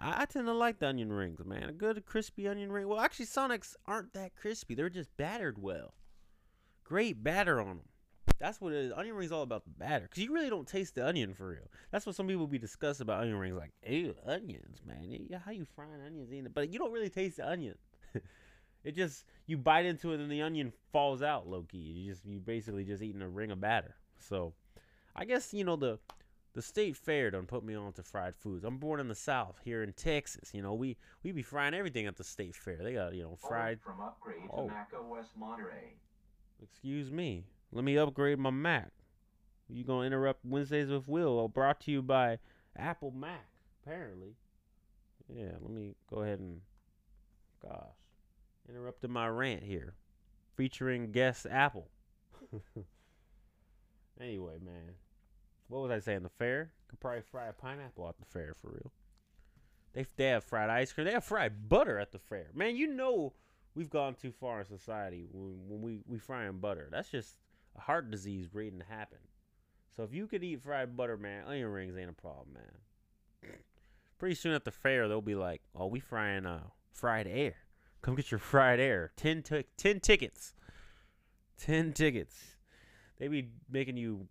I, 0.00 0.22
I 0.22 0.24
tend 0.26 0.46
to 0.46 0.52
like 0.52 0.78
the 0.78 0.88
onion 0.88 1.12
rings, 1.12 1.44
man. 1.44 1.70
A 1.70 1.72
good 1.72 2.04
crispy 2.04 2.46
onion 2.46 2.70
ring. 2.70 2.88
Well, 2.88 3.00
actually, 3.00 3.26
Sonics 3.26 3.74
aren't 3.86 4.12
that 4.12 4.36
crispy. 4.36 4.74
They're 4.74 4.90
just 4.90 5.16
battered 5.16 5.58
well. 5.58 5.94
Great 6.84 7.22
batter 7.22 7.60
on 7.60 7.68
them. 7.68 7.88
That's 8.38 8.60
what 8.60 8.72
it 8.72 8.86
is. 8.86 8.92
Onion 8.96 9.16
rings 9.16 9.32
all 9.32 9.42
about 9.42 9.64
the 9.64 9.70
batter, 9.70 10.08
cause 10.08 10.22
you 10.22 10.32
really 10.32 10.48
don't 10.48 10.66
taste 10.66 10.94
the 10.94 11.06
onion 11.06 11.34
for 11.34 11.48
real. 11.48 11.68
That's 11.90 12.06
what 12.06 12.14
some 12.14 12.26
people 12.26 12.46
be 12.46 12.58
discussing 12.58 13.04
about 13.04 13.20
onion 13.20 13.38
rings, 13.38 13.56
like, 13.56 13.72
ew, 13.86 14.14
onions, 14.26 14.80
man. 14.86 15.26
Yeah, 15.28 15.38
how 15.44 15.50
you 15.50 15.66
frying 15.76 16.00
onions 16.06 16.30
in 16.32 16.46
it? 16.46 16.54
But 16.54 16.72
you 16.72 16.78
don't 16.78 16.92
really 16.92 17.10
taste 17.10 17.36
the 17.36 17.48
onion. 17.48 17.76
it 18.84 18.96
just 18.96 19.24
you 19.46 19.58
bite 19.58 19.84
into 19.84 20.12
it 20.12 20.20
and 20.20 20.30
the 20.30 20.40
onion 20.42 20.72
falls 20.92 21.22
out 21.22 21.46
low 21.48 21.62
key. 21.62 21.78
You 21.78 22.12
just 22.12 22.24
you 22.24 22.38
basically 22.38 22.84
just 22.84 23.02
eating 23.02 23.22
a 23.22 23.28
ring 23.28 23.50
of 23.50 23.60
batter. 23.60 23.94
So, 24.18 24.54
I 25.14 25.24
guess 25.26 25.52
you 25.52 25.64
know 25.64 25.76
the 25.76 25.98
the 26.54 26.62
state 26.62 26.96
fair 26.96 27.30
done 27.30 27.46
put 27.46 27.62
me 27.64 27.74
on 27.74 27.92
to 27.92 28.02
fried 28.02 28.34
foods. 28.36 28.64
I'm 28.64 28.78
born 28.78 28.98
in 29.00 29.06
the 29.08 29.14
South, 29.14 29.60
here 29.64 29.82
in 29.82 29.92
Texas. 29.92 30.50
You 30.52 30.62
know, 30.62 30.74
we 30.74 30.96
we 31.22 31.32
be 31.32 31.42
frying 31.42 31.74
everything 31.74 32.06
at 32.06 32.16
the 32.16 32.24
state 32.24 32.56
fair. 32.56 32.78
They 32.82 32.94
got 32.94 33.14
you 33.14 33.22
know 33.22 33.36
fried. 33.36 33.80
from 33.80 34.00
upgrade 34.00 34.48
Oh. 34.50 34.66
to 34.68 34.72
macOS 34.72 35.26
Monterey. 35.38 35.92
Excuse 36.62 37.10
me. 37.10 37.44
Let 37.72 37.84
me 37.84 37.96
upgrade 37.96 38.38
my 38.38 38.50
Mac. 38.50 38.90
You 39.68 39.84
gonna 39.84 40.06
interrupt 40.06 40.44
Wednesdays 40.44 40.88
with 40.88 41.06
Will? 41.06 41.48
Brought 41.48 41.80
to 41.82 41.92
you 41.92 42.02
by 42.02 42.38
Apple 42.76 43.12
Mac. 43.12 43.46
Apparently. 43.82 44.34
Yeah. 45.28 45.52
Let 45.60 45.70
me 45.70 45.94
go 46.08 46.22
ahead 46.22 46.40
and, 46.40 46.60
gosh, 47.62 47.94
interrupted 48.68 49.10
my 49.10 49.28
rant 49.28 49.62
here, 49.62 49.94
featuring 50.56 51.12
guest 51.12 51.46
Apple. 51.48 51.88
anyway, 54.20 54.58
man, 54.64 54.94
what 55.68 55.82
was 55.82 55.90
I 55.90 56.00
saying? 56.00 56.24
The 56.24 56.30
fair 56.30 56.72
could 56.88 56.98
probably 56.98 57.22
fry 57.22 57.46
a 57.46 57.52
pineapple 57.52 58.08
at 58.08 58.18
the 58.18 58.26
fair 58.26 58.54
for 58.60 58.70
real. 58.70 58.92
They 59.92 60.06
they 60.16 60.26
have 60.26 60.44
fried 60.44 60.70
ice 60.70 60.92
cream. 60.92 61.06
They 61.06 61.12
have 61.12 61.24
fried 61.24 61.68
butter 61.68 61.98
at 61.98 62.10
the 62.12 62.18
fair. 62.18 62.48
Man, 62.54 62.76
you 62.76 62.88
know 62.88 63.34
we've 63.74 63.90
gone 63.90 64.14
too 64.14 64.32
far 64.32 64.60
in 64.60 64.66
society 64.66 65.26
when, 65.30 65.58
when 65.68 65.82
we 65.82 66.00
we 66.06 66.18
frying 66.18 66.58
butter. 66.58 66.88
That's 66.90 67.10
just 67.10 67.36
heart 67.78 68.10
disease 68.10 68.48
waiting 68.52 68.78
to 68.80 68.84
happen. 68.84 69.18
So 69.96 70.02
if 70.02 70.14
you 70.14 70.26
could 70.26 70.44
eat 70.44 70.62
fried 70.62 70.96
butter, 70.96 71.16
man, 71.16 71.44
onion 71.46 71.68
rings 71.68 71.96
ain't 71.96 72.10
a 72.10 72.14
problem, 72.14 72.54
man. 72.54 73.52
Pretty 74.18 74.34
soon 74.34 74.52
at 74.52 74.64
the 74.64 74.70
fair, 74.70 75.08
they'll 75.08 75.20
be 75.22 75.34
like, 75.34 75.62
"Oh, 75.74 75.86
we 75.86 75.98
frying 76.00 76.44
uh 76.46 76.64
fried 76.92 77.26
air. 77.26 77.54
Come 78.02 78.14
get 78.14 78.30
your 78.30 78.38
fried 78.52 78.78
air. 78.80 79.12
Ten 79.16 79.42
ti- 79.42 79.66
ten 79.76 80.00
tickets. 80.00 80.54
Ten 81.58 81.92
tickets. 81.92 82.56
They 83.18 83.28
be 83.28 83.48
making 83.70 83.96
you 83.96 84.28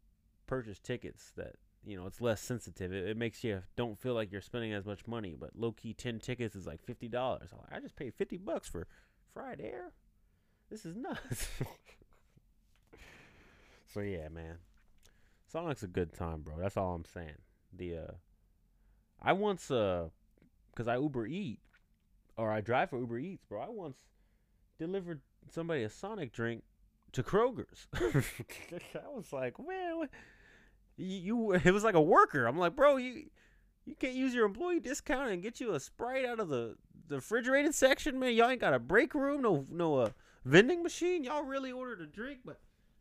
purchase 0.47 0.79
tickets 0.79 1.31
that 1.37 1.53
you 1.83 1.97
know 1.97 2.05
it's 2.05 2.21
less 2.21 2.41
sensitive. 2.41 2.93
It, 2.93 3.09
it 3.09 3.17
makes 3.17 3.43
you 3.43 3.63
don't 3.75 3.99
feel 3.99 4.13
like 4.13 4.31
you're 4.31 4.41
spending 4.41 4.73
as 4.73 4.85
much 4.85 5.07
money. 5.07 5.35
But 5.39 5.55
low 5.55 5.71
key, 5.71 5.93
ten 5.93 6.19
tickets 6.19 6.55
is 6.55 6.67
like 6.67 6.83
fifty 6.83 7.07
dollars. 7.07 7.49
I 7.71 7.79
just 7.79 7.95
paid 7.95 8.13
fifty 8.13 8.37
bucks 8.37 8.67
for 8.69 8.87
fried 9.33 9.59
air. 9.59 9.91
This 10.69 10.85
is 10.85 10.95
nuts. 10.95 11.47
so 13.93 14.01
yeah, 14.01 14.29
man. 14.29 14.57
Sonic's 15.47 15.83
a 15.83 15.87
good 15.87 16.13
time, 16.13 16.41
bro. 16.41 16.55
That's 16.59 16.77
all 16.77 16.93
I'm 16.93 17.05
saying. 17.05 17.39
The 17.75 17.97
uh 17.97 18.11
I 19.21 19.33
once 19.33 19.71
uh 19.71 20.09
cuz 20.75 20.87
I 20.87 20.97
Uber 20.97 21.27
Eat 21.27 21.59
or 22.37 22.51
I 22.51 22.61
drive 22.61 22.89
for 22.89 22.99
Uber 22.99 23.19
Eats, 23.19 23.45
bro. 23.45 23.61
I 23.61 23.69
once 23.69 23.97
delivered 24.77 25.21
somebody 25.49 25.83
a 25.83 25.89
Sonic 25.89 26.31
drink 26.31 26.63
to 27.13 27.23
Kroger's. 27.23 27.87
I 27.95 29.09
was 29.09 29.33
like, 29.33 29.55
man. 29.59 30.07
You, 30.97 31.17
you 31.17 31.51
it 31.65 31.71
was 31.71 31.83
like 31.83 31.95
a 31.95 32.01
worker. 32.01 32.45
I'm 32.45 32.57
like, 32.57 32.75
bro, 32.75 32.97
you 32.97 33.29
you 33.85 33.95
can't 33.95 34.13
use 34.13 34.35
your 34.35 34.45
employee 34.45 34.79
discount 34.79 35.31
and 35.31 35.41
get 35.41 35.59
you 35.59 35.73
a 35.73 35.79
Sprite 35.79 36.25
out 36.25 36.39
of 36.39 36.49
the, 36.49 36.75
the 37.07 37.15
refrigerated 37.15 37.73
section, 37.73 38.19
man. 38.19 38.35
Y'all 38.35 38.49
ain't 38.49 38.61
got 38.61 38.73
a 38.73 38.79
break 38.79 39.15
room, 39.15 39.41
no 39.41 39.65
no 39.71 39.95
uh, 39.95 40.09
vending 40.45 40.83
machine. 40.83 41.23
Y'all 41.23 41.43
really 41.43 41.71
ordered 41.71 42.01
a 42.01 42.05
drink, 42.05 42.41
but 42.45 42.59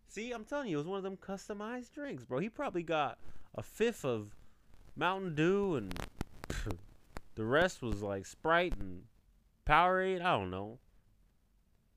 see, 0.09 0.33
I'm 0.33 0.45
telling 0.45 0.69
you, 0.69 0.77
it 0.77 0.81
was 0.81 0.87
one 0.87 0.99
of 0.99 1.05
them 1.05 1.17
customized 1.17 1.93
drinks, 1.93 2.25
bro. 2.25 2.39
He 2.39 2.49
probably 2.49 2.83
got 2.83 3.19
a 3.55 3.63
fifth 3.63 4.05
of 4.05 4.35
Mountain 4.97 5.35
Dew 5.35 5.77
and 5.77 5.95
the 7.35 7.45
rest 7.45 7.83
was 7.83 8.03
like 8.03 8.27
Sprite 8.27 8.75
and 8.79 9.03
Powerade. 9.67 10.21
I 10.21 10.37
don't 10.37 10.51
know. 10.51 10.79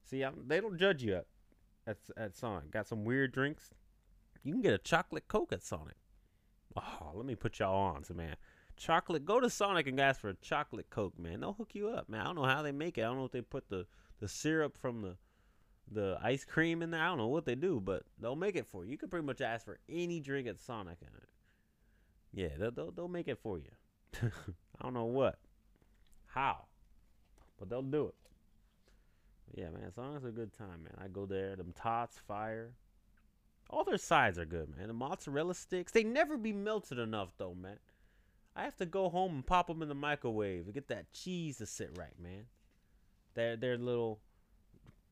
See, 0.04 0.22
I'm, 0.22 0.44
they 0.48 0.60
don't 0.60 0.78
judge 0.78 1.04
you 1.04 1.16
at, 1.16 1.26
at 1.88 1.98
at 2.18 2.36
Sonic. 2.36 2.70
Got 2.72 2.88
some 2.88 3.06
weird 3.06 3.32
drinks. 3.32 3.70
You 4.44 4.54
can 4.54 4.62
get 4.62 4.74
a 4.74 4.78
chocolate 4.78 5.28
Coke 5.28 5.54
at 5.54 5.64
Sonic. 5.64 5.96
Oh, 6.76 7.12
let 7.14 7.26
me 7.26 7.36
put 7.36 7.60
y'all 7.60 7.76
on, 7.76 8.04
so 8.04 8.14
man 8.14 8.36
chocolate. 8.82 9.26
Go 9.26 9.40
to 9.40 9.50
Sonic 9.50 9.88
and 9.88 10.00
ask 10.00 10.20
for 10.20 10.30
a 10.30 10.36
chocolate 10.42 10.90
Coke, 10.90 11.18
man. 11.20 11.42
They'll 11.42 11.54
hook 11.54 11.72
you 11.74 11.90
up, 11.90 12.10
man. 12.10 12.22
I 12.22 12.24
don't 12.26 12.36
know 12.36 12.46
how 12.46 12.62
they 12.62 12.72
make 12.72 12.98
it. 12.98 13.02
I 13.02 13.06
don't 13.06 13.18
know 13.18 13.26
if 13.26 13.32
they 13.32 13.42
put 13.42 13.70
the 13.70 13.86
the 14.20 14.28
syrup 14.28 14.78
from 14.78 15.02
the 15.02 15.16
the 15.92 16.18
ice 16.22 16.46
cream 16.46 16.82
in 16.82 16.92
there. 16.92 17.02
I 17.02 17.08
don't 17.08 17.18
know 17.18 17.28
what 17.28 17.46
they 17.46 17.56
do, 17.56 17.80
but 17.80 18.04
they'll 18.20 18.36
make 18.36 18.56
it 18.56 18.68
for 18.68 18.86
you. 18.86 18.92
You 18.92 18.98
can 18.98 19.10
pretty 19.10 19.26
much 19.26 19.42
ask 19.42 19.66
for 19.66 19.80
any 19.90 20.20
drink 20.20 20.48
at 20.48 20.60
Sonic 20.60 20.98
in 21.02 21.08
it. 21.08 21.30
Yeah, 22.34 22.58
they'll 22.58 22.72
they'll, 22.72 22.92
they'll 22.92 23.08
make 23.08 23.28
it 23.28 23.40
for 23.40 23.58
you. 23.58 23.72
I 24.24 24.84
don't 24.84 24.94
know 24.94 25.06
what, 25.06 25.40
how, 26.28 26.66
but 27.60 27.70
they'll 27.70 27.82
do 27.82 28.08
it. 28.08 28.16
Yeah, 29.54 29.70
man, 29.70 29.92
Sonic's 29.94 30.26
a 30.26 30.32
good 30.32 30.54
time, 30.54 30.84
man. 30.84 30.94
I 30.98 31.08
go 31.08 31.26
there. 31.26 31.56
Them 31.56 31.74
tots, 31.76 32.18
fire. 32.18 32.72
All 33.70 33.84
their 33.84 33.98
sides 33.98 34.40
are 34.40 34.46
good, 34.46 34.76
man. 34.76 34.88
The 34.88 34.94
mozzarella 34.94 35.56
sticks, 35.56 35.92
they 35.92 36.04
never 36.04 36.38
be 36.38 36.54
melted 36.54 37.00
enough, 37.00 37.34
though, 37.38 37.54
man. 37.54 37.78
I 38.56 38.64
have 38.64 38.76
to 38.78 38.86
go 38.86 39.10
home 39.10 39.36
and 39.36 39.46
pop 39.46 39.68
them 39.68 39.82
in 39.82 39.88
the 39.88 39.96
microwave 39.96 40.66
to 40.66 40.72
get 40.72 40.90
that 40.90 41.14
cheese 41.14 41.58
to 41.58 41.66
sit 41.66 41.98
right, 41.98 42.18
man. 42.22 42.46
Their 43.34 43.56
their 43.56 43.78
little 43.78 44.20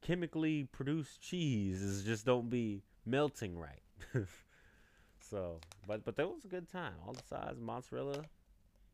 chemically 0.02 0.66
produced 0.66 1.22
cheese 1.22 1.82
is 1.82 2.04
just 2.04 2.26
don't 2.26 2.50
be 2.50 2.84
melting 3.06 3.58
right. 3.58 3.82
so, 5.20 5.60
but 5.88 6.06
but 6.06 6.16
that 6.16 6.28
was 6.28 6.46
a 6.46 6.50
good 6.50 6.70
time. 6.70 6.94
All 7.06 7.14
the 7.14 7.24
sides, 7.28 7.60
mozzarella, 7.60 8.24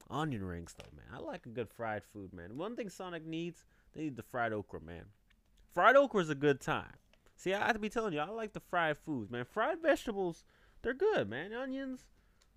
onion 0.09 0.43
rings 0.43 0.75
though, 0.77 0.95
man. 0.95 1.07
I 1.13 1.19
like 1.23 1.45
a 1.45 1.49
good 1.49 1.69
fried 1.69 2.03
food, 2.03 2.33
man. 2.33 2.57
One 2.57 2.75
thing 2.75 2.89
Sonic 2.89 3.25
needs, 3.25 3.65
they 3.93 4.03
need 4.03 4.17
the 4.17 4.23
fried 4.23 4.53
okra, 4.53 4.81
man. 4.81 5.05
Fried 5.73 5.95
okra 5.95 6.21
is 6.21 6.29
a 6.29 6.35
good 6.35 6.61
time. 6.61 6.93
See, 7.35 7.53
I 7.53 7.65
have 7.65 7.73
to 7.73 7.79
be 7.79 7.89
telling 7.89 8.13
you, 8.13 8.19
I 8.19 8.29
like 8.29 8.53
the 8.53 8.61
fried 8.61 8.97
foods, 8.97 9.29
man. 9.29 9.45
Fried 9.45 9.81
vegetables, 9.81 10.45
they're 10.81 10.93
good, 10.93 11.29
man. 11.29 11.53
Onions, 11.53 12.05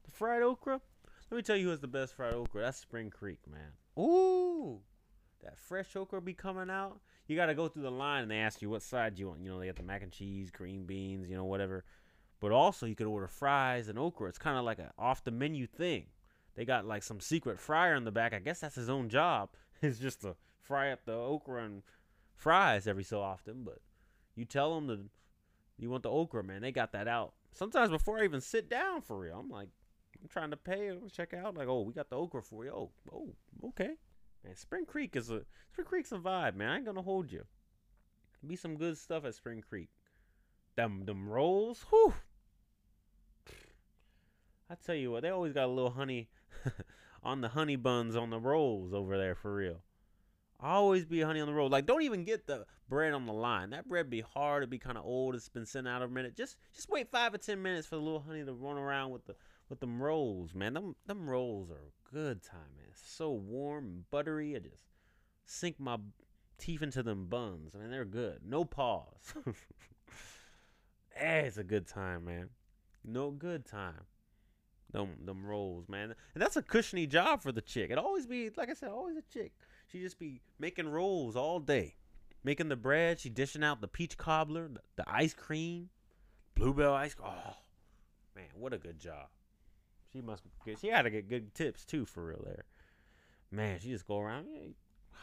the 0.04 0.10
fried 0.10 0.42
okra, 0.42 0.80
let 1.30 1.36
me 1.36 1.42
tell 1.42 1.56
you 1.56 1.68
who's 1.68 1.80
the 1.80 1.86
best 1.86 2.14
fried 2.14 2.32
okra. 2.32 2.62
That's 2.62 2.78
Spring 2.78 3.10
Creek, 3.10 3.40
man. 3.50 3.72
Ooh, 3.98 4.80
that 5.42 5.58
fresh 5.58 5.94
okra 5.94 6.22
be 6.22 6.32
coming 6.32 6.70
out. 6.70 7.00
You 7.28 7.36
got 7.36 7.46
to 7.46 7.54
go 7.54 7.68
through 7.68 7.82
the 7.82 7.90
line 7.90 8.22
and 8.22 8.30
they 8.30 8.38
ask 8.38 8.62
you 8.62 8.70
what 8.70 8.82
side 8.82 9.18
you 9.18 9.28
want. 9.28 9.42
You 9.42 9.50
know, 9.50 9.60
they 9.60 9.66
got 9.66 9.76
the 9.76 9.82
mac 9.82 10.02
and 10.02 10.10
cheese, 10.10 10.50
green 10.50 10.84
beans, 10.84 11.28
you 11.28 11.36
know, 11.36 11.44
whatever. 11.44 11.84
But 12.40 12.52
also, 12.52 12.86
you 12.86 12.94
could 12.94 13.06
order 13.06 13.28
fries 13.28 13.88
and 13.88 13.98
okra. 13.98 14.28
It's 14.28 14.38
kind 14.38 14.56
of 14.56 14.64
like 14.64 14.78
an 14.78 14.90
off 14.98 15.22
the 15.22 15.30
menu 15.30 15.66
thing. 15.66 16.06
They 16.54 16.64
got 16.64 16.86
like 16.86 17.02
some 17.02 17.20
secret 17.20 17.60
fryer 17.60 17.94
in 17.94 18.04
the 18.04 18.10
back. 18.10 18.32
I 18.32 18.38
guess 18.38 18.60
that's 18.60 18.74
his 18.74 18.88
own 18.90 19.08
job. 19.08 19.50
It's 19.80 20.00
just 20.00 20.22
to 20.22 20.34
fry 20.60 20.90
up 20.90 21.04
the 21.04 21.12
okra 21.12 21.64
and 21.64 21.84
fries 22.34 22.88
every 22.88 23.04
so 23.04 23.20
often. 23.20 23.62
But 23.62 23.78
you 24.34 24.44
tell 24.44 24.74
them 24.74 24.88
that 24.88 24.98
you 25.78 25.88
want 25.88 26.02
the 26.02 26.10
okra, 26.10 26.42
man. 26.42 26.62
They 26.62 26.72
got 26.72 26.90
that 26.92 27.06
out. 27.06 27.34
Sometimes 27.52 27.90
before 27.90 28.18
I 28.18 28.24
even 28.24 28.40
sit 28.40 28.68
down 28.68 29.02
for 29.02 29.16
real, 29.16 29.38
I'm 29.38 29.48
like, 29.48 29.68
I'm 30.20 30.28
trying 30.28 30.50
to 30.50 30.56
pay. 30.56 30.90
Check 31.12 31.32
out. 31.32 31.56
Like, 31.56 31.68
oh, 31.68 31.82
we 31.82 31.92
got 31.92 32.10
the 32.10 32.16
okra 32.16 32.42
for 32.42 32.64
you. 32.64 32.72
Oh, 32.72 32.90
oh, 33.12 33.28
okay. 33.68 33.94
Man, 34.44 34.56
Spring 34.56 34.84
Creek 34.86 35.16
is 35.16 35.30
a 35.30 35.42
Spring 35.72 35.86
Creek's 35.86 36.12
a 36.12 36.18
vibe, 36.18 36.54
man. 36.54 36.70
I 36.70 36.76
ain't 36.76 36.86
gonna 36.86 37.02
hold 37.02 37.30
you. 37.30 37.44
Be 38.46 38.56
some 38.56 38.76
good 38.76 38.96
stuff 38.96 39.24
at 39.24 39.34
Spring 39.34 39.62
Creek. 39.68 39.88
Them 40.76 41.04
them 41.04 41.28
rolls, 41.28 41.84
whew. 41.90 42.14
I 44.70 44.74
tell 44.84 44.94
you 44.94 45.10
what, 45.10 45.22
they 45.22 45.30
always 45.30 45.54
got 45.54 45.66
a 45.66 45.72
little 45.72 45.90
honey 45.90 46.28
on 47.22 47.40
the 47.40 47.48
honey 47.48 47.76
buns 47.76 48.16
on 48.16 48.30
the 48.30 48.38
rolls 48.38 48.92
over 48.92 49.16
there 49.16 49.34
for 49.34 49.54
real. 49.54 49.82
Always 50.60 51.04
be 51.04 51.20
honey 51.20 51.40
on 51.40 51.46
the 51.46 51.54
roll. 51.54 51.68
Like, 51.68 51.86
don't 51.86 52.02
even 52.02 52.24
get 52.24 52.46
the 52.46 52.66
bread 52.88 53.12
on 53.12 53.26
the 53.26 53.32
line. 53.32 53.70
That 53.70 53.88
bread 53.88 54.10
be 54.10 54.20
hard. 54.20 54.62
to 54.62 54.66
be 54.66 54.78
kind 54.78 54.98
of 54.98 55.04
old. 55.04 55.36
It's 55.36 55.48
been 55.48 55.64
sitting 55.64 55.88
out 55.88 56.02
a 56.02 56.08
minute. 56.08 56.36
Just, 56.36 56.56
just 56.74 56.90
wait 56.90 57.10
five 57.10 57.32
or 57.32 57.38
ten 57.38 57.62
minutes 57.62 57.86
for 57.86 57.94
the 57.94 58.02
little 58.02 58.20
honey 58.20 58.44
to 58.44 58.52
run 58.52 58.76
around 58.76 59.12
with 59.12 59.24
the 59.24 59.36
with 59.68 59.80
them 59.80 60.02
rolls, 60.02 60.54
man. 60.54 60.74
Them 60.74 60.96
them 61.06 61.28
rolls 61.28 61.70
are 61.70 61.92
good 62.12 62.42
time, 62.42 62.76
man. 62.76 62.88
So 62.94 63.30
warm 63.30 63.84
and 63.86 64.10
buttery. 64.10 64.56
I 64.56 64.60
just 64.60 64.82
sink 65.46 65.78
my 65.78 65.98
teeth 66.58 66.82
into 66.82 67.02
them 67.02 67.26
buns. 67.26 67.74
I 67.74 67.78
mean, 67.78 67.90
they're 67.90 68.04
good. 68.04 68.40
No 68.44 68.64
pause. 68.64 69.34
hey, 71.14 71.40
eh, 71.40 71.40
it's 71.40 71.58
a 71.58 71.64
good 71.64 71.86
time, 71.86 72.24
man. 72.24 72.50
No 73.04 73.30
good 73.30 73.64
time. 73.64 74.06
Them 74.92 75.10
them 75.24 75.44
rolls, 75.44 75.88
man. 75.88 76.14
And 76.34 76.42
that's 76.42 76.56
a 76.56 76.62
cushiony 76.62 77.06
job 77.06 77.42
for 77.42 77.52
the 77.52 77.60
chick. 77.60 77.90
It 77.90 77.98
always 77.98 78.26
be 78.26 78.50
like 78.56 78.70
I 78.70 78.74
said, 78.74 78.90
always 78.90 79.16
a 79.16 79.22
chick. 79.32 79.52
She 79.86 80.00
just 80.00 80.18
be 80.18 80.40
making 80.58 80.88
rolls 80.88 81.36
all 81.36 81.60
day. 81.60 81.96
Making 82.44 82.68
the 82.68 82.76
bread, 82.76 83.18
she 83.18 83.28
dishing 83.28 83.64
out 83.64 83.80
the 83.80 83.88
peach 83.88 84.16
cobbler, 84.16 84.68
the, 84.68 84.80
the 84.96 85.04
ice 85.06 85.34
cream, 85.34 85.90
Blue 86.54 86.72
Bell 86.72 86.94
ice. 86.94 87.16
Oh, 87.22 87.56
man, 88.36 88.46
what 88.54 88.72
a 88.72 88.78
good 88.78 89.00
job. 89.00 89.26
She 90.12 90.20
must 90.20 90.42
get. 90.64 90.78
She 90.78 90.88
had 90.88 91.02
to 91.02 91.10
get 91.10 91.28
good 91.28 91.54
tips 91.54 91.84
too, 91.84 92.04
for 92.04 92.24
real. 92.24 92.42
There, 92.44 92.64
man. 93.50 93.78
She 93.80 93.90
just 93.90 94.06
go 94.06 94.18
around. 94.18 94.46
Yeah, 94.52 94.68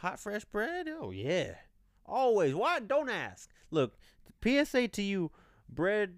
hot 0.00 0.20
fresh 0.20 0.44
bread. 0.44 0.88
Oh 0.88 1.10
yeah, 1.10 1.54
always. 2.04 2.54
Why? 2.54 2.80
Don't 2.80 3.10
ask. 3.10 3.50
Look, 3.70 3.98
PSA 4.42 4.88
to 4.88 5.02
you, 5.02 5.32
bread, 5.68 6.14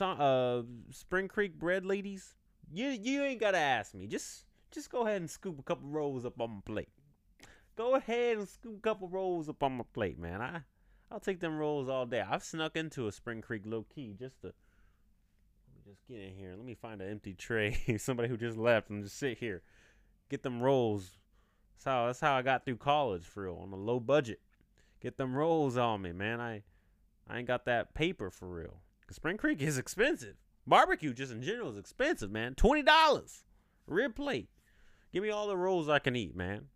uh, 0.00 0.62
Spring 0.90 1.28
Creek 1.28 1.58
bread 1.58 1.86
ladies. 1.86 2.34
You 2.72 2.88
you 2.88 3.22
ain't 3.22 3.40
gotta 3.40 3.58
ask 3.58 3.94
me. 3.94 4.06
Just 4.06 4.44
just 4.70 4.90
go 4.90 5.06
ahead 5.06 5.20
and 5.20 5.30
scoop 5.30 5.58
a 5.58 5.62
couple 5.62 5.88
rolls 5.88 6.24
up 6.26 6.40
on 6.40 6.50
my 6.50 6.60
plate. 6.64 6.90
Go 7.76 7.94
ahead 7.94 8.38
and 8.38 8.48
scoop 8.48 8.78
a 8.78 8.80
couple 8.80 9.08
rolls 9.08 9.48
up 9.48 9.62
on 9.62 9.76
my 9.78 9.84
plate, 9.92 10.18
man. 10.18 10.42
I 10.42 10.60
I'll 11.10 11.20
take 11.20 11.40
them 11.40 11.56
rolls 11.56 11.88
all 11.88 12.04
day. 12.04 12.20
I've 12.20 12.42
snuck 12.42 12.76
into 12.76 13.06
a 13.06 13.12
Spring 13.12 13.40
Creek 13.40 13.62
low 13.64 13.84
key 13.94 14.14
just 14.18 14.40
to 14.42 14.52
just 15.96 16.08
get 16.08 16.20
in 16.20 16.34
here. 16.34 16.54
Let 16.56 16.64
me 16.64 16.74
find 16.74 17.00
an 17.00 17.10
empty 17.10 17.34
tray. 17.34 17.76
Somebody 17.98 18.28
who 18.28 18.36
just 18.36 18.56
left 18.56 18.90
and 18.90 19.04
just 19.04 19.18
sit 19.18 19.38
here. 19.38 19.62
Get 20.28 20.42
them 20.42 20.62
rolls. 20.62 21.18
That's 21.74 21.84
how 21.84 22.06
that's 22.06 22.20
how 22.20 22.34
I 22.34 22.42
got 22.42 22.64
through 22.64 22.76
college 22.76 23.24
for 23.24 23.44
real 23.44 23.60
on 23.62 23.72
a 23.72 23.76
low 23.76 24.00
budget. 24.00 24.40
Get 25.00 25.16
them 25.16 25.34
rolls 25.34 25.76
on 25.76 26.02
me, 26.02 26.12
man. 26.12 26.40
I 26.40 26.62
I 27.28 27.38
ain't 27.38 27.46
got 27.46 27.64
that 27.66 27.94
paper 27.94 28.30
for 28.30 28.48
real. 28.48 28.80
Spring 29.10 29.36
Creek 29.36 29.62
is 29.62 29.78
expensive. 29.78 30.36
Barbecue 30.66 31.14
just 31.14 31.32
in 31.32 31.42
general 31.42 31.70
is 31.70 31.78
expensive, 31.78 32.30
man. 32.30 32.54
Twenty 32.54 32.82
dollars. 32.82 33.44
Rib 33.86 34.16
plate. 34.16 34.48
Give 35.12 35.22
me 35.22 35.30
all 35.30 35.46
the 35.46 35.56
rolls 35.56 35.88
I 35.88 36.00
can 36.00 36.16
eat, 36.16 36.36
man. 36.36 36.66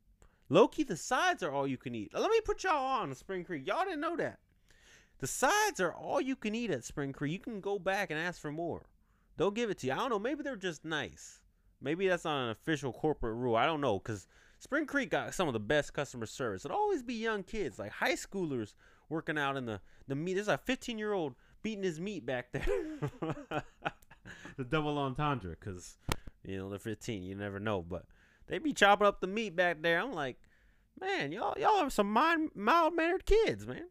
Low 0.49 0.67
key, 0.67 0.85
the 0.85 0.97
sides 0.97 1.43
are 1.43 1.53
all 1.53 1.67
you 1.67 1.77
can 1.77 1.95
eat. 1.95 2.13
Let 2.15 2.31
me 2.31 2.41
put 2.45 2.65
y'all 2.65 3.01
on 3.03 3.15
Spring 3.15 3.45
Creek. 3.45 3.67
Y'all 3.67 3.85
didn't 3.85 4.01
know 4.01 4.17
that. 4.17 4.39
The 5.19 5.27
sides 5.27 5.81
are 5.81 5.93
all 5.93 6.21
you 6.21 6.37
can 6.37 6.55
eat 6.55 6.71
at 6.71 6.85
Spring 6.85 7.13
Creek. 7.13 7.33
You 7.33 7.39
can 7.39 7.61
go 7.61 7.79
back 7.79 8.11
and 8.11 8.19
ask 8.19 8.41
for 8.41 8.51
more. 8.51 8.87
They'll 9.41 9.51
give 9.51 9.71
it 9.71 9.79
to 9.79 9.87
you. 9.87 9.95
I 9.95 9.97
don't 9.97 10.11
know. 10.11 10.19
Maybe 10.19 10.43
they're 10.43 10.55
just 10.55 10.85
nice. 10.85 11.41
Maybe 11.81 12.07
that's 12.07 12.27
not 12.27 12.45
an 12.45 12.51
official 12.51 12.93
corporate 12.93 13.37
rule. 13.37 13.57
I 13.57 13.65
don't 13.65 13.81
know. 13.81 13.99
Because 13.99 14.27
Spring 14.59 14.85
Creek 14.85 15.09
got 15.09 15.33
some 15.33 15.49
of 15.49 15.55
the 15.55 15.59
best 15.59 15.95
customer 15.95 16.27
service. 16.27 16.67
It'll 16.67 16.77
always 16.77 17.03
be 17.03 17.15
young 17.15 17.43
kids, 17.43 17.79
like 17.79 17.91
high 17.91 18.17
schoolers 18.17 18.75
working 19.09 19.39
out 19.39 19.57
in 19.57 19.65
the, 19.65 19.81
the 20.07 20.15
meat. 20.15 20.35
There's 20.35 20.49
a 20.49 20.59
15 20.59 20.99
year 20.99 21.15
old 21.15 21.37
beating 21.63 21.85
his 21.85 21.99
meat 21.99 22.27
back 22.27 22.53
there. 22.53 22.67
the 24.59 24.65
double 24.69 24.99
entendre. 24.99 25.57
Because, 25.59 25.97
you 26.45 26.59
know, 26.59 26.69
they're 26.69 26.79
15. 26.79 27.23
You 27.23 27.35
never 27.35 27.59
know. 27.59 27.81
But 27.81 28.05
they 28.47 28.59
be 28.59 28.75
chopping 28.75 29.07
up 29.07 29.23
the 29.23 29.27
meat 29.27 29.57
back 29.57 29.81
there. 29.81 30.03
I'm 30.03 30.13
like, 30.13 30.37
man, 31.01 31.33
y'all, 31.33 31.59
y'all 31.59 31.79
are 31.79 31.89
some 31.89 32.13
mild 32.13 32.95
mannered 32.95 33.25
kids, 33.25 33.67
man. 33.67 33.89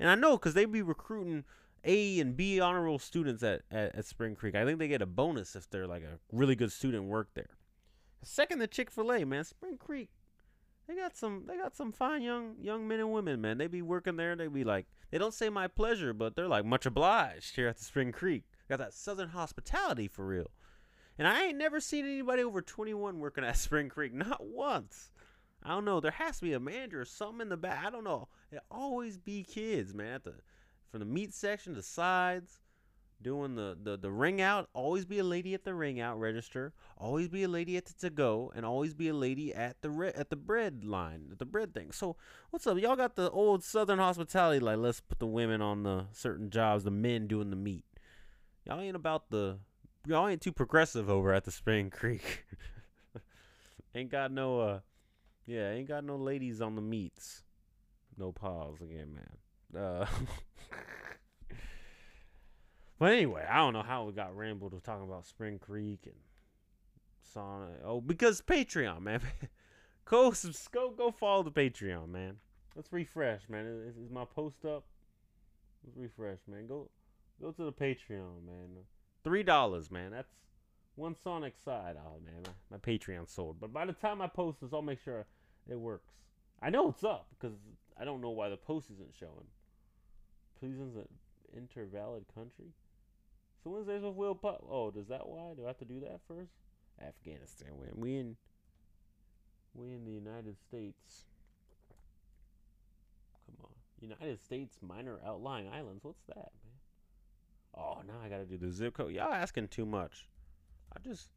And 0.00 0.10
I 0.10 0.16
know 0.16 0.36
because 0.36 0.54
they 0.54 0.64
be 0.64 0.82
recruiting 0.82 1.44
a 1.84 2.20
and 2.20 2.36
B 2.36 2.60
honor 2.60 2.82
roll 2.82 2.98
students 2.98 3.42
at, 3.42 3.62
at, 3.70 3.94
at, 3.94 4.06
Spring 4.06 4.34
Creek. 4.34 4.54
I 4.54 4.64
think 4.64 4.78
they 4.78 4.88
get 4.88 5.02
a 5.02 5.06
bonus 5.06 5.54
if 5.54 5.68
they're 5.68 5.86
like 5.86 6.02
a 6.02 6.18
really 6.32 6.56
good 6.56 6.72
student 6.72 7.04
work 7.04 7.28
there. 7.34 7.50
Second 8.22 8.60
to 8.60 8.66
Chick 8.66 8.90
Fil 8.90 9.12
A, 9.12 9.24
man. 9.24 9.44
Spring 9.44 9.76
Creek, 9.76 10.10
they 10.88 10.94
got 10.94 11.16
some 11.16 11.44
they 11.46 11.56
got 11.56 11.74
some 11.74 11.92
fine 11.92 12.22
young 12.22 12.56
young 12.60 12.88
men 12.88 13.00
and 13.00 13.12
women, 13.12 13.40
man. 13.40 13.58
They 13.58 13.66
be 13.66 13.82
working 13.82 14.16
there. 14.16 14.34
They 14.34 14.48
be 14.48 14.64
like 14.64 14.86
They 15.10 15.18
don't 15.18 15.34
say 15.34 15.48
my 15.48 15.68
pleasure, 15.68 16.12
but 16.12 16.36
they're 16.36 16.48
like 16.48 16.64
much 16.64 16.86
obliged 16.86 17.56
here 17.56 17.68
at 17.68 17.76
the 17.76 17.84
Spring 17.84 18.12
Creek. 18.12 18.44
Got 18.68 18.78
that 18.78 18.94
Southern 18.94 19.30
hospitality 19.30 20.08
for 20.08 20.26
real. 20.26 20.50
And 21.18 21.28
I 21.28 21.44
ain't 21.44 21.58
never 21.58 21.80
seen 21.80 22.04
anybody 22.04 22.42
over 22.42 22.60
21 22.60 23.20
working 23.20 23.44
at 23.44 23.56
Spring 23.56 23.88
Creek, 23.88 24.12
not 24.14 24.44
once. 24.44 25.10
I 25.62 25.70
don't 25.70 25.84
know. 25.84 26.00
There 26.00 26.10
has 26.10 26.38
to 26.38 26.42
be 26.42 26.52
a 26.52 26.60
manager 26.60 27.00
or 27.00 27.06
something 27.06 27.40
in 27.40 27.48
the 27.48 27.56
back. 27.56 27.84
I 27.84 27.90
don't 27.90 28.04
know. 28.04 28.28
It 28.52 28.60
always 28.70 29.16
be 29.16 29.42
kids, 29.42 29.94
man. 29.94 30.14
At 30.14 30.24
the 30.24 30.34
from 30.94 31.00
the 31.00 31.12
meat 31.12 31.34
section, 31.34 31.74
the 31.74 31.82
sides, 31.82 32.60
doing 33.20 33.56
the, 33.56 33.76
the 33.82 33.96
the 33.96 34.12
ring 34.12 34.40
out. 34.40 34.68
Always 34.74 35.04
be 35.04 35.18
a 35.18 35.24
lady 35.24 35.52
at 35.52 35.64
the 35.64 35.74
ring 35.74 35.98
out 35.98 36.20
register. 36.20 36.72
Always 36.96 37.26
be 37.26 37.42
a 37.42 37.48
lady 37.48 37.76
at 37.76 37.86
the 37.86 37.94
to 37.94 38.10
go, 38.10 38.52
and 38.54 38.64
always 38.64 38.94
be 38.94 39.08
a 39.08 39.12
lady 39.12 39.52
at 39.52 39.82
the 39.82 39.90
re- 39.90 40.12
at 40.14 40.30
the 40.30 40.36
bread 40.36 40.84
line, 40.84 41.30
at 41.32 41.40
the 41.40 41.46
bread 41.46 41.74
thing. 41.74 41.90
So 41.90 42.14
what's 42.50 42.64
up? 42.68 42.78
Y'all 42.78 42.94
got 42.94 43.16
the 43.16 43.28
old 43.32 43.64
Southern 43.64 43.98
hospitality. 43.98 44.60
Like 44.60 44.78
let's 44.78 45.00
put 45.00 45.18
the 45.18 45.26
women 45.26 45.60
on 45.60 45.82
the 45.82 46.04
certain 46.12 46.48
jobs, 46.48 46.84
the 46.84 46.92
men 46.92 47.26
doing 47.26 47.50
the 47.50 47.56
meat. 47.56 47.84
Y'all 48.64 48.80
ain't 48.80 48.94
about 48.94 49.30
the. 49.30 49.58
Y'all 50.06 50.28
ain't 50.28 50.42
too 50.42 50.52
progressive 50.52 51.10
over 51.10 51.34
at 51.34 51.42
the 51.42 51.50
Spring 51.50 51.90
Creek. 51.90 52.44
ain't 53.96 54.12
got 54.12 54.30
no 54.30 54.60
uh 54.60 54.80
yeah, 55.44 55.72
ain't 55.72 55.88
got 55.88 56.04
no 56.04 56.14
ladies 56.14 56.60
on 56.60 56.76
the 56.76 56.82
meats. 56.82 57.42
No 58.16 58.30
pause 58.30 58.80
again, 58.80 59.12
man. 59.12 59.38
Uh, 59.76 60.06
but 62.98 63.12
anyway, 63.12 63.46
I 63.48 63.58
don't 63.58 63.72
know 63.72 63.82
how 63.82 64.04
we 64.04 64.12
got 64.12 64.36
rambled 64.36 64.72
to 64.72 64.80
talking 64.80 65.04
about 65.04 65.26
Spring 65.26 65.58
Creek 65.58 66.00
and 66.04 66.14
Sonic. 67.32 67.80
Oh, 67.84 68.00
because 68.00 68.40
Patreon, 68.40 69.02
man. 69.02 69.20
go, 70.04 70.32
go, 70.72 70.90
go 70.90 71.10
follow 71.10 71.42
the 71.42 71.50
Patreon, 71.50 72.08
man. 72.08 72.36
Let's 72.76 72.92
refresh, 72.92 73.42
man. 73.48 73.66
Is, 73.66 73.96
is 73.96 74.10
my 74.10 74.24
post 74.24 74.64
up? 74.64 74.84
Let's 75.84 75.96
refresh, 75.96 76.38
man. 76.48 76.66
Go, 76.66 76.90
go 77.40 77.50
to 77.52 77.64
the 77.64 77.72
Patreon, 77.72 78.44
man. 78.46 78.68
Three 79.22 79.42
dollars, 79.42 79.90
man. 79.90 80.10
That's 80.10 80.32
one 80.96 81.14
Sonic 81.14 81.54
side. 81.64 81.96
Oh 81.98 82.20
man, 82.24 82.42
my, 82.44 82.76
my 82.76 82.78
Patreon 82.78 83.28
sold. 83.28 83.60
But 83.60 83.72
by 83.72 83.86
the 83.86 83.92
time 83.92 84.20
I 84.20 84.26
post 84.26 84.60
this, 84.60 84.72
I'll 84.72 84.82
make 84.82 85.00
sure 85.00 85.26
it 85.68 85.78
works. 85.78 86.12
I 86.62 86.70
know 86.70 86.88
it's 86.88 87.04
up 87.04 87.28
because 87.30 87.56
I 87.98 88.04
don't 88.04 88.20
know 88.20 88.30
why 88.30 88.48
the 88.48 88.56
post 88.56 88.90
isn't 88.90 89.14
showing. 89.18 89.46
Please 90.58 90.78
an 90.78 91.08
inter-valid 91.52 92.24
country. 92.34 92.72
So 93.62 93.70
when's 93.70 93.86
Wednesdays 93.86 94.04
with 94.04 94.16
Will 94.16 94.34
Pop. 94.34 94.62
Oh, 94.70 94.90
does 94.90 95.08
that 95.08 95.26
why? 95.26 95.54
Do 95.56 95.64
I 95.64 95.68
have 95.68 95.78
to 95.78 95.84
do 95.84 96.00
that 96.00 96.20
first? 96.28 96.52
Afghanistan. 97.02 97.68
We 97.78 97.88
we 97.94 98.18
in 98.18 98.36
we 99.74 99.92
in 99.92 100.04
the 100.04 100.12
United 100.12 100.60
States. 100.60 101.24
Come 103.46 103.56
on, 103.64 103.70
United 104.00 104.40
States 104.40 104.78
minor 104.80 105.18
outlying 105.26 105.68
islands. 105.68 106.04
What's 106.04 106.22
that, 106.28 106.36
man? 106.36 106.74
Oh, 107.76 108.02
now 108.06 108.14
I 108.24 108.28
gotta 108.28 108.44
do 108.44 108.56
the 108.56 108.70
zip 108.70 108.94
code. 108.94 109.12
Y'all 109.12 109.32
asking 109.32 109.68
too 109.68 109.86
much. 109.86 110.28
I 110.94 111.00
just, 111.00 111.28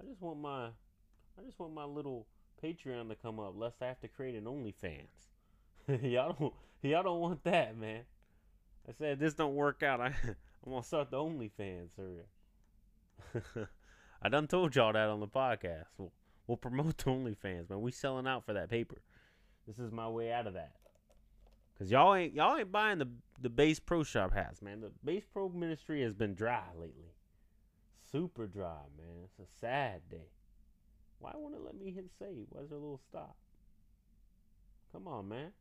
I 0.00 0.04
just 0.04 0.20
want 0.20 0.40
my, 0.40 0.66
I 0.66 1.42
just 1.44 1.60
want 1.60 1.74
my 1.74 1.84
little 1.84 2.26
Patreon 2.62 3.08
to 3.08 3.14
come 3.14 3.38
up, 3.38 3.54
lest 3.56 3.82
I 3.82 3.86
have 3.86 4.00
to 4.00 4.08
create 4.08 4.34
an 4.34 4.44
OnlyFans. 4.44 5.28
y'all 6.02 6.34
don't, 6.38 6.54
y'all 6.82 7.02
don't 7.04 7.20
want 7.20 7.44
that, 7.44 7.76
man. 7.76 8.02
I 8.88 8.92
said 8.92 9.18
this 9.18 9.34
don't 9.34 9.54
work 9.54 9.82
out. 9.82 10.00
I, 10.02 10.06
I'm 10.06 10.70
gonna 10.72 10.82
start 10.82 11.10
the 11.10 11.18
OnlyFans 11.18 11.90
area. 11.98 13.68
I 14.22 14.28
done 14.28 14.46
told 14.46 14.74
y'all 14.74 14.92
that 14.92 15.08
on 15.08 15.20
the 15.20 15.28
podcast. 15.28 15.86
We'll, 15.98 16.12
we'll 16.46 16.56
promote 16.56 16.98
the 16.98 17.04
OnlyFans, 17.04 17.70
man. 17.70 17.80
We 17.80 17.92
selling 17.92 18.26
out 18.26 18.46
for 18.46 18.52
that 18.52 18.70
paper. 18.70 19.02
This 19.66 19.78
is 19.78 19.90
my 19.92 20.08
way 20.08 20.32
out 20.32 20.46
of 20.46 20.54
that. 20.54 20.72
Cause 21.78 21.90
y'all 21.90 22.14
ain't 22.14 22.34
y'all 22.34 22.56
ain't 22.56 22.72
buying 22.72 22.98
the 22.98 23.08
the 23.40 23.50
Bass 23.50 23.78
Pro 23.78 24.02
Shop 24.02 24.32
hats, 24.32 24.62
man. 24.62 24.80
The 24.80 24.92
Bass 25.04 25.24
Pro 25.30 25.50
ministry 25.50 26.02
has 26.02 26.14
been 26.14 26.34
dry 26.34 26.62
lately 26.74 27.12
super 28.10 28.46
dry, 28.46 28.82
man. 28.96 29.24
It's 29.24 29.38
a 29.38 29.60
sad 29.60 30.02
day. 30.10 30.30
Why 31.18 31.32
won't 31.34 31.54
it 31.54 31.60
let 31.64 31.76
me 31.76 31.90
hit 31.90 32.06
save? 32.18 32.46
Why's 32.50 32.68
there 32.68 32.78
a 32.78 32.80
little 32.80 33.00
stop? 33.08 33.36
Come 34.92 35.08
on, 35.08 35.28
man. 35.28 35.52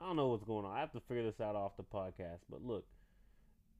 I 0.00 0.06
don't 0.06 0.16
know 0.16 0.28
what's 0.28 0.44
going 0.44 0.64
on. 0.64 0.76
I 0.76 0.80
have 0.80 0.92
to 0.92 1.00
figure 1.00 1.22
this 1.22 1.40
out 1.40 1.56
off 1.56 1.76
the 1.76 1.82
podcast. 1.82 2.40
But 2.50 2.64
look, 2.64 2.84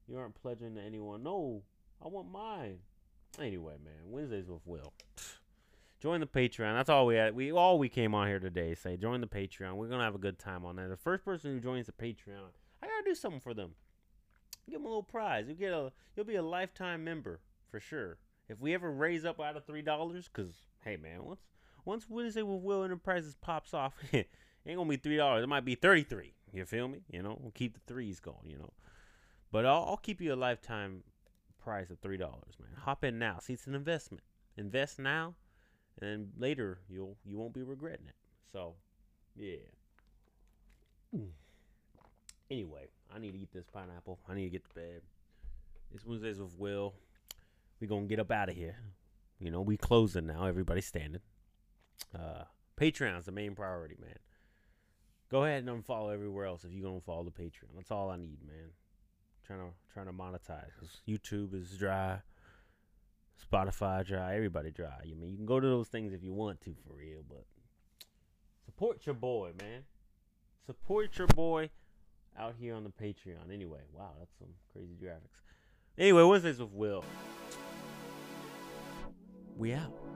you 0.07 0.17
aren't 0.17 0.35
pledging 0.41 0.75
to 0.75 0.81
anyone. 0.81 1.23
No, 1.23 1.63
I 2.03 2.07
want 2.07 2.31
mine. 2.31 2.79
Anyway, 3.39 3.75
man, 3.83 4.11
Wednesdays 4.11 4.47
with 4.47 4.61
Will. 4.65 4.93
Join 6.01 6.19
the 6.19 6.27
Patreon. 6.27 6.75
That's 6.75 6.89
all 6.89 7.05
we 7.05 7.15
had. 7.15 7.33
We 7.33 7.51
all 7.51 7.79
we 7.79 7.87
came 7.87 8.13
on 8.13 8.27
here 8.27 8.39
today. 8.39 8.75
Say 8.75 8.97
join 8.97 9.21
the 9.21 9.27
Patreon. 9.27 9.75
We're 9.75 9.87
gonna 9.87 10.03
have 10.03 10.15
a 10.15 10.19
good 10.19 10.37
time 10.37 10.65
on 10.65 10.75
there. 10.75 10.89
The 10.89 10.97
first 10.97 11.23
person 11.23 11.53
who 11.53 11.61
joins 11.61 11.85
the 11.85 11.93
Patreon, 11.93 12.43
I 12.81 12.87
gotta 12.87 13.05
do 13.05 13.15
something 13.15 13.39
for 13.39 13.53
them. 13.53 13.71
Give 14.69 14.79
them 14.79 14.85
a 14.85 14.89
little 14.89 15.01
prize. 15.01 15.47
You 15.47 15.55
get 15.55 15.71
a. 15.71 15.93
You'll 16.13 16.25
be 16.25 16.35
a 16.35 16.43
lifetime 16.43 17.05
member 17.05 17.39
for 17.71 17.79
sure. 17.79 18.17
If 18.49 18.59
we 18.59 18.73
ever 18.73 18.91
raise 18.91 19.23
up 19.23 19.39
out 19.39 19.55
of 19.55 19.65
three 19.65 19.81
dollars, 19.81 20.27
cause 20.27 20.53
hey 20.83 20.97
man, 20.97 21.23
once 21.23 21.39
once 21.85 22.09
Wednesday 22.09 22.41
with 22.41 22.61
Will 22.61 22.83
Enterprises 22.83 23.37
pops 23.39 23.73
off, 23.73 23.93
ain't 24.65 24.77
gonna 24.77 24.89
be 24.89 24.97
three 24.97 25.17
dollars. 25.17 25.43
It 25.43 25.47
might 25.47 25.65
be 25.65 25.75
thirty 25.75 26.03
three. 26.03 26.33
You 26.51 26.65
feel 26.65 26.87
me? 26.87 26.99
You 27.09 27.23
know, 27.23 27.37
we'll 27.41 27.51
keep 27.51 27.73
the 27.73 27.93
threes 27.93 28.19
going. 28.19 28.47
You 28.49 28.57
know, 28.57 28.73
but 29.51 29.65
I'll, 29.65 29.85
I'll 29.89 29.97
keep 29.97 30.21
you 30.21 30.33
a 30.33 30.35
lifetime 30.35 31.03
price 31.63 31.89
of 31.89 31.99
three 31.99 32.17
dollars, 32.17 32.55
man. 32.59 32.69
Hop 32.81 33.03
in 33.03 33.19
now. 33.19 33.39
See, 33.39 33.53
it's 33.53 33.67
an 33.67 33.75
investment. 33.75 34.23
Invest 34.57 34.99
now, 34.99 35.33
and 36.01 36.31
later 36.37 36.79
you'll 36.89 37.17
you 37.25 37.37
won't 37.37 37.53
be 37.53 37.63
regretting 37.63 38.07
it. 38.07 38.15
So, 38.51 38.75
yeah. 39.35 39.57
Anyway, 42.51 42.87
I 43.13 43.19
need 43.19 43.31
to 43.31 43.39
eat 43.39 43.51
this 43.51 43.65
pineapple. 43.71 44.19
I 44.29 44.35
need 44.35 44.43
to 44.43 44.49
get 44.49 44.63
to 44.69 44.75
bed. 44.75 45.01
It's 45.91 46.05
Wednesdays 46.05 46.39
with 46.39 46.57
Will 46.57 46.93
we 47.83 47.87
gonna 47.87 48.05
get 48.05 48.17
up 48.17 48.31
out 48.31 48.47
of 48.47 48.55
here. 48.55 48.77
You 49.41 49.51
know, 49.51 49.59
we 49.59 49.75
closing 49.75 50.25
now. 50.25 50.45
Everybody's 50.45 50.85
standing. 50.85 51.19
Uh, 52.17 52.43
Patreon's 52.79 53.25
the 53.25 53.33
main 53.33 53.55
priority, 53.55 53.97
man. 53.99 54.15
Go 55.33 55.45
ahead 55.45 55.67
and 55.67 55.83
unfollow 55.83 56.13
everywhere 56.13 56.45
else 56.45 56.63
if 56.63 56.71
you're 56.71 56.87
gonna 56.87 57.01
follow 57.01 57.23
the 57.23 57.31
Patreon. 57.31 57.73
That's 57.75 57.89
all 57.89 58.11
I 58.11 58.17
need, 58.17 58.37
man. 58.45 58.69
Trying 59.47 59.61
to 59.61 59.65
trying 59.91 60.05
to 60.05 60.13
monetize. 60.13 60.69
YouTube 61.09 61.59
is 61.59 61.75
dry. 61.75 62.19
Spotify 63.51 64.05
dry. 64.05 64.35
Everybody 64.35 64.69
dry. 64.69 65.01
You 65.03 65.15
mean 65.15 65.31
you 65.31 65.37
can 65.37 65.47
go 65.47 65.59
to 65.59 65.65
those 65.65 65.87
things 65.87 66.13
if 66.13 66.23
you 66.23 66.33
want 66.33 66.61
to 66.61 66.75
for 66.87 66.93
real, 66.93 67.23
but 67.27 67.45
support 68.63 69.07
your 69.07 69.15
boy, 69.15 69.53
man. 69.59 69.85
Support 70.67 71.17
your 71.17 71.27
boy 71.29 71.71
out 72.37 72.53
here 72.59 72.75
on 72.75 72.83
the 72.83 72.91
Patreon. 72.91 73.51
Anyway, 73.51 73.81
wow, 73.91 74.11
that's 74.19 74.37
some 74.37 74.49
crazy 74.71 74.93
graphics. 75.03 75.41
Anyway, 75.97 76.21
Wednesdays 76.21 76.59
with 76.59 76.69
Will. 76.69 77.03
We 79.57 79.73
out. 79.73 80.12